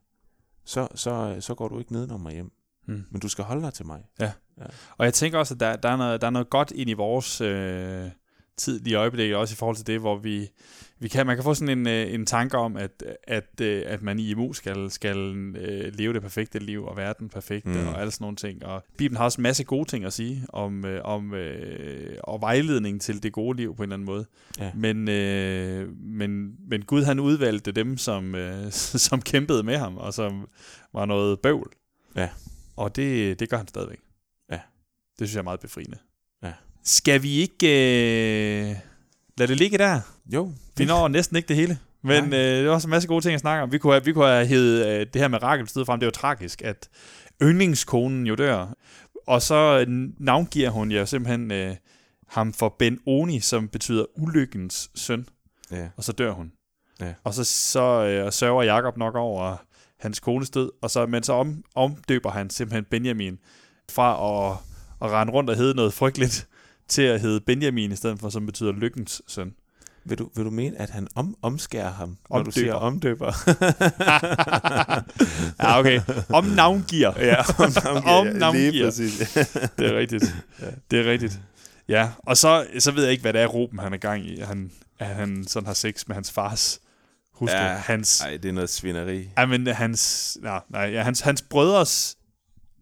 så, 0.65 0.89
så, 0.95 1.37
så 1.41 1.55
går 1.55 1.69
du 1.69 1.79
ikke 1.79 1.93
nedenom 1.93 2.21
mig 2.21 2.33
hjem. 2.33 2.53
Mm. 2.87 3.05
Men 3.11 3.21
du 3.21 3.29
skal 3.29 3.45
holde 3.45 3.63
dig 3.63 3.75
til 3.75 3.87
mig. 3.87 4.05
Og 4.99 5.05
jeg 5.05 5.15
tænker 5.15 5.39
også, 5.39 5.55
at 5.55 5.61
der, 5.61 5.77
der, 5.77 5.89
er, 5.89 5.97
noget, 5.97 6.21
der 6.21 6.27
er 6.27 6.31
noget 6.31 6.51
godt 6.51 6.71
ind 6.71 6.91
i 6.91 6.93
vores 6.93 7.41
øh, 7.41 8.11
tid 8.59 8.81
lige 8.81 8.93
i 8.93 8.95
øjeblikket, 8.95 9.37
også 9.37 9.53
i 9.53 9.57
forhold 9.57 9.77
til 9.77 9.87
det, 9.87 10.01
hvor 10.01 10.19
vi, 10.19 10.49
vi 10.99 11.09
kan, 11.09 11.27
man 11.27 11.37
kan 11.37 11.45
få 11.45 11.55
sådan 11.55 11.79
en, 11.79 11.89
øh, 11.89 12.15
en 12.15 12.27
tanke 12.27 12.57
om, 12.57 12.77
at, 12.77 13.05
at, 13.23 13.61
øh, 13.61 13.83
at 13.87 14.03
man 14.03 14.19
i 14.19 14.31
IMU 14.31 14.53
skal, 14.53 14.91
skal 14.91 15.17
øh, 15.57 15.95
leve 15.95 16.13
det 16.13 16.23
perfekte 16.23 16.59
liv 16.59 16.85
og 16.85 16.97
være 16.97 17.15
den 17.19 17.29
perfekte 17.29 17.69
mm. 17.69 17.89
Og 17.89 18.01
alle 18.01 18.11
sådan 18.11 18.25
nogle 18.25 18.37
ting. 18.37 18.65
Og 18.65 18.85
Bibelen 18.97 19.17
har 19.17 19.25
også 19.25 19.41
en 19.41 19.43
masse 19.43 19.65
gode 19.65 19.89
ting 19.89 20.05
at 20.05 20.13
sige 20.13 20.47
om, 20.49 20.85
om 21.05 21.35
og 22.25 22.41
vejledning 22.41 23.01
til 23.01 23.23
det 23.23 23.33
gode 23.33 23.57
liv 23.57 23.77
på 23.77 23.83
en 23.83 23.87
eller 23.87 23.95
anden 23.95 24.07
måde. 24.07 24.27
Ja. 24.59 24.73
Men, 24.75 25.09
øh, 25.09 25.89
men, 25.97 26.57
men 26.71 26.83
Gud 26.83 27.03
han 27.03 27.21
udvalgte 27.21 27.73
dem, 27.73 27.97
som, 27.97 28.35
øh, 28.35 28.73
som 29.09 29.23
kæmpede 29.23 29.63
med 29.63 29.77
ham, 29.77 29.97
og 29.97 30.15
som 30.15 30.49
var 30.93 31.07
noget 31.07 31.41
bøvl. 31.41 31.71
Ja. 32.17 32.29
Og 32.77 32.97
det, 32.97 33.41
det 33.41 33.51
gør 33.51 33.57
han 33.57 33.69
stadigvæk. 33.69 33.99
Ja. 34.51 34.61
Det 35.19 35.29
synes 35.29 35.35
jeg 35.35 35.41
er 35.41 35.45
meget 35.45 35.61
befriende. 35.61 35.99
Skal 36.85 37.23
vi 37.23 37.33
ikke 37.33 37.67
øh, 37.67 38.77
lade 39.39 39.49
det 39.49 39.57
ligge 39.57 39.79
der? 39.79 40.01
Jo, 40.35 40.53
Vi 40.77 40.85
når 40.85 41.09
næsten 41.09 41.37
ikke 41.37 41.49
det 41.49 41.57
hele. 41.57 41.79
Men 42.03 42.25
øh, 42.25 42.41
det 42.41 42.67
er 42.67 42.71
også 42.71 42.89
en 42.89 42.91
masse 42.91 43.09
gode 43.09 43.25
ting 43.25 43.35
at 43.35 43.41
snakke 43.41 43.63
om. 43.63 43.73
Vi 43.73 43.79
kunne 43.79 43.93
have, 43.93 44.05
vi 44.05 44.13
kunne 44.13 44.27
have 44.27 44.47
hævet 44.47 44.87
øh, 44.87 45.07
det 45.13 45.21
her 45.21 45.29
med 45.29 45.43
Rakel 45.43 45.67
frem. 45.69 46.01
Det 46.01 46.07
jo 46.07 46.11
tragisk, 46.11 46.63
at 46.63 46.89
yndlingskonen 47.43 48.27
jo 48.27 48.35
dør. 48.35 48.67
Og 49.27 49.43
så 49.43 49.85
øh, 49.89 50.09
navngiver 50.19 50.71
hun 50.71 50.91
jo 50.91 51.07
simpelthen 51.07 51.51
øh, 51.51 51.77
ham 52.29 52.53
for 52.53 52.77
Ben 52.79 52.99
Oni, 53.07 53.41
som 53.41 53.69
betyder 53.69 54.05
ulykkens 54.17 54.91
søn. 54.95 55.27
Ja. 55.71 55.89
Og 55.97 56.05
så 56.05 56.13
dør 56.13 56.33
hun. 56.33 56.53
Ja. 57.01 57.15
Og 57.25 57.35
så, 57.35 57.45
så 57.45 58.05
øh, 58.05 58.33
sørger 58.33 58.63
Jakob 58.63 58.97
nok 58.97 59.15
over 59.15 59.57
hans 60.01 60.21
kones 60.21 60.51
død. 60.51 60.71
Og 60.83 60.91
så, 60.91 61.07
men 61.07 61.23
så 61.23 61.33
om, 61.33 61.65
omdøber 61.75 62.31
han 62.31 62.51
simpelthen 62.51 62.85
Benjamin 62.85 63.39
fra 63.91 64.13
at, 64.13 64.57
at 65.03 65.13
rende 65.13 65.33
rundt 65.33 65.51
og 65.51 65.57
hedde 65.57 65.75
noget 65.75 65.93
frygteligt 65.93 66.49
til 66.89 67.03
at 67.03 67.21
hedde 67.21 67.41
Benjamin 67.41 67.93
i 67.93 67.97
stedet 67.97 68.19
for, 68.21 68.29
som 68.29 68.47
betyder 68.47 68.73
lykkens 68.73 69.23
søn. 69.27 69.55
Vil 70.05 70.19
du, 70.19 70.31
vil 70.37 70.45
du 70.45 70.51
mene, 70.51 70.81
at 70.81 70.91
han 70.91 71.09
om, 71.15 71.37
omskærer 71.43 71.93
ham, 71.93 72.09
når 72.31 72.37
Omdøber. 72.37 72.45
du 72.45 72.51
siger 72.51 72.75
omdøber? 72.75 73.33
ja, 75.63 75.79
okay. 75.79 76.01
Om 76.29 76.45
navngiver. 76.45 77.13
ja, 77.17 77.37
om 77.59 77.73
Om 78.19 78.27
navngiver. 78.27 78.71
Lige 78.73 78.85
præcis. 78.85 79.19
Det 79.79 79.87
er 79.87 79.99
rigtigt. 79.99 80.35
Ja. 80.61 80.67
Det 80.91 81.07
er 81.07 81.11
rigtigt. 81.11 81.41
Ja, 81.89 82.09
og 82.19 82.37
så, 82.37 82.67
så 82.79 82.91
ved 82.91 83.03
jeg 83.03 83.13
ikke, 83.13 83.23
hvad 83.23 83.33
det 83.33 83.41
er, 83.41 83.47
Ruben 83.47 83.79
han 83.79 83.93
er 83.93 83.97
gang 83.97 84.27
i. 84.27 84.41
Han, 84.41 84.71
at 84.99 85.07
han 85.07 85.45
sådan 85.47 85.67
har 85.67 85.75
sex 85.75 86.07
med 86.07 86.15
hans 86.15 86.31
fars 86.31 86.81
hustru. 87.35 87.57
Ja, 87.57 87.75
hans, 87.75 88.21
Nej, 88.23 88.37
det 88.37 88.49
er 88.49 88.53
noget 88.53 88.71
svineri. 88.71 89.29
ja, 89.39 89.47
men 89.47 89.67
hans, 89.67 90.39
nej, 90.43 90.61
nej, 90.69 90.83
ja, 90.83 91.03
hans, 91.03 91.21
hans 91.21 91.43
brødres 91.43 92.17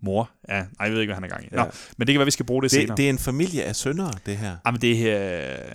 mor. 0.00 0.30
Ja, 0.48 0.54
nej, 0.54 0.66
jeg 0.80 0.92
ved 0.92 1.00
ikke, 1.00 1.09
hvad 1.09 1.14
han 1.14 1.24
er 1.24 1.28
gang 1.28 1.44
i. 1.44 1.48
Nå, 1.52 1.62
Ja. 1.62 1.68
men 1.98 2.06
det 2.06 2.12
kan 2.12 2.18
være, 2.18 2.24
vi 2.24 2.30
skal 2.30 2.46
bruge 2.46 2.62
det, 2.62 2.70
Det, 2.70 2.80
senere. 2.80 2.96
det 2.96 3.04
er 3.06 3.11
en 3.11 3.18
familie 3.18 3.64
af 3.64 3.76
syndere, 3.76 4.12
det 4.26 4.37
her. 4.37 4.56
Ja, 4.66 4.70
men 4.70 4.80
det 4.80 4.96
her... 4.96 5.18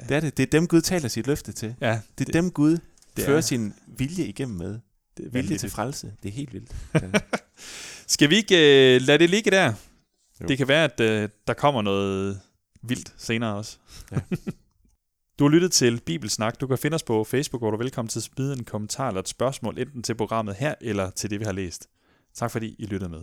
Det 0.08 0.16
er 0.16 0.20
det. 0.20 0.38
Det 0.38 0.44
er 0.44 0.48
dem, 0.60 0.68
Gud 0.68 0.82
taler 0.82 1.08
sit 1.08 1.28
løfte 1.28 1.52
til. 1.52 1.76
Ja, 1.82 2.00
Det 2.18 2.28
er 2.30 2.32
dem, 2.32 2.52
Gud 2.52 2.78
det 3.18 3.26
fører 3.26 3.38
er- 3.38 3.42
sin 3.42 3.74
vilje 3.88 4.26
igennem 4.26 4.58
med. 4.58 4.80
det 5.18 5.26
er 5.26 5.30
Vilje 5.30 5.58
til 5.58 5.70
frelse. 5.70 6.14
Det 6.24 6.30
er 6.30 6.34
helt 6.34 6.54
vildt. 6.54 6.76
Skal 8.08 8.30
vi 8.30 8.36
ikke 8.36 8.56
øh, 8.96 9.02
lade 9.02 9.18
det 9.20 9.30
ligge 9.30 9.52
der? 9.52 9.74
Jo. 10.42 10.48
Det 10.48 10.58
kan 10.58 10.68
være, 10.68 10.84
at 10.84 11.00
øh, 11.00 11.30
der 11.48 11.54
kommer 11.54 11.82
noget 11.82 12.40
vildt 12.82 13.14
senere 13.18 13.56
også. 13.56 13.78
Ja. 14.12 14.18
du 15.40 15.44
har 15.44 15.50
lyttet 15.50 15.72
til 15.72 16.02
Bibelsnak. 16.06 16.60
Du 16.62 16.68
kan 16.68 16.78
finde 16.78 16.96
os 16.96 17.04
på 17.04 17.24
Facebook, 17.24 17.62
hvor 17.62 17.72
du 17.72 17.78
er 17.78 17.82
velkommen 17.84 18.10
til 18.10 18.20
at 18.20 18.24
smide 18.24 18.54
en 18.54 18.64
kommentar 18.64 19.08
eller 19.08 19.22
et 19.22 19.28
spørgsmål, 19.30 19.80
enten 19.80 20.04
til 20.04 20.16
programmet 20.16 20.56
her, 20.56 20.76
eller 20.82 21.10
til 21.10 21.30
det, 21.30 21.40
vi 21.40 21.46
har 21.46 21.52
læst. 21.52 21.88
Tak 22.36 22.52
fordi 22.52 22.76
I 22.80 22.86
lyttede 22.86 23.10
med. 23.10 23.22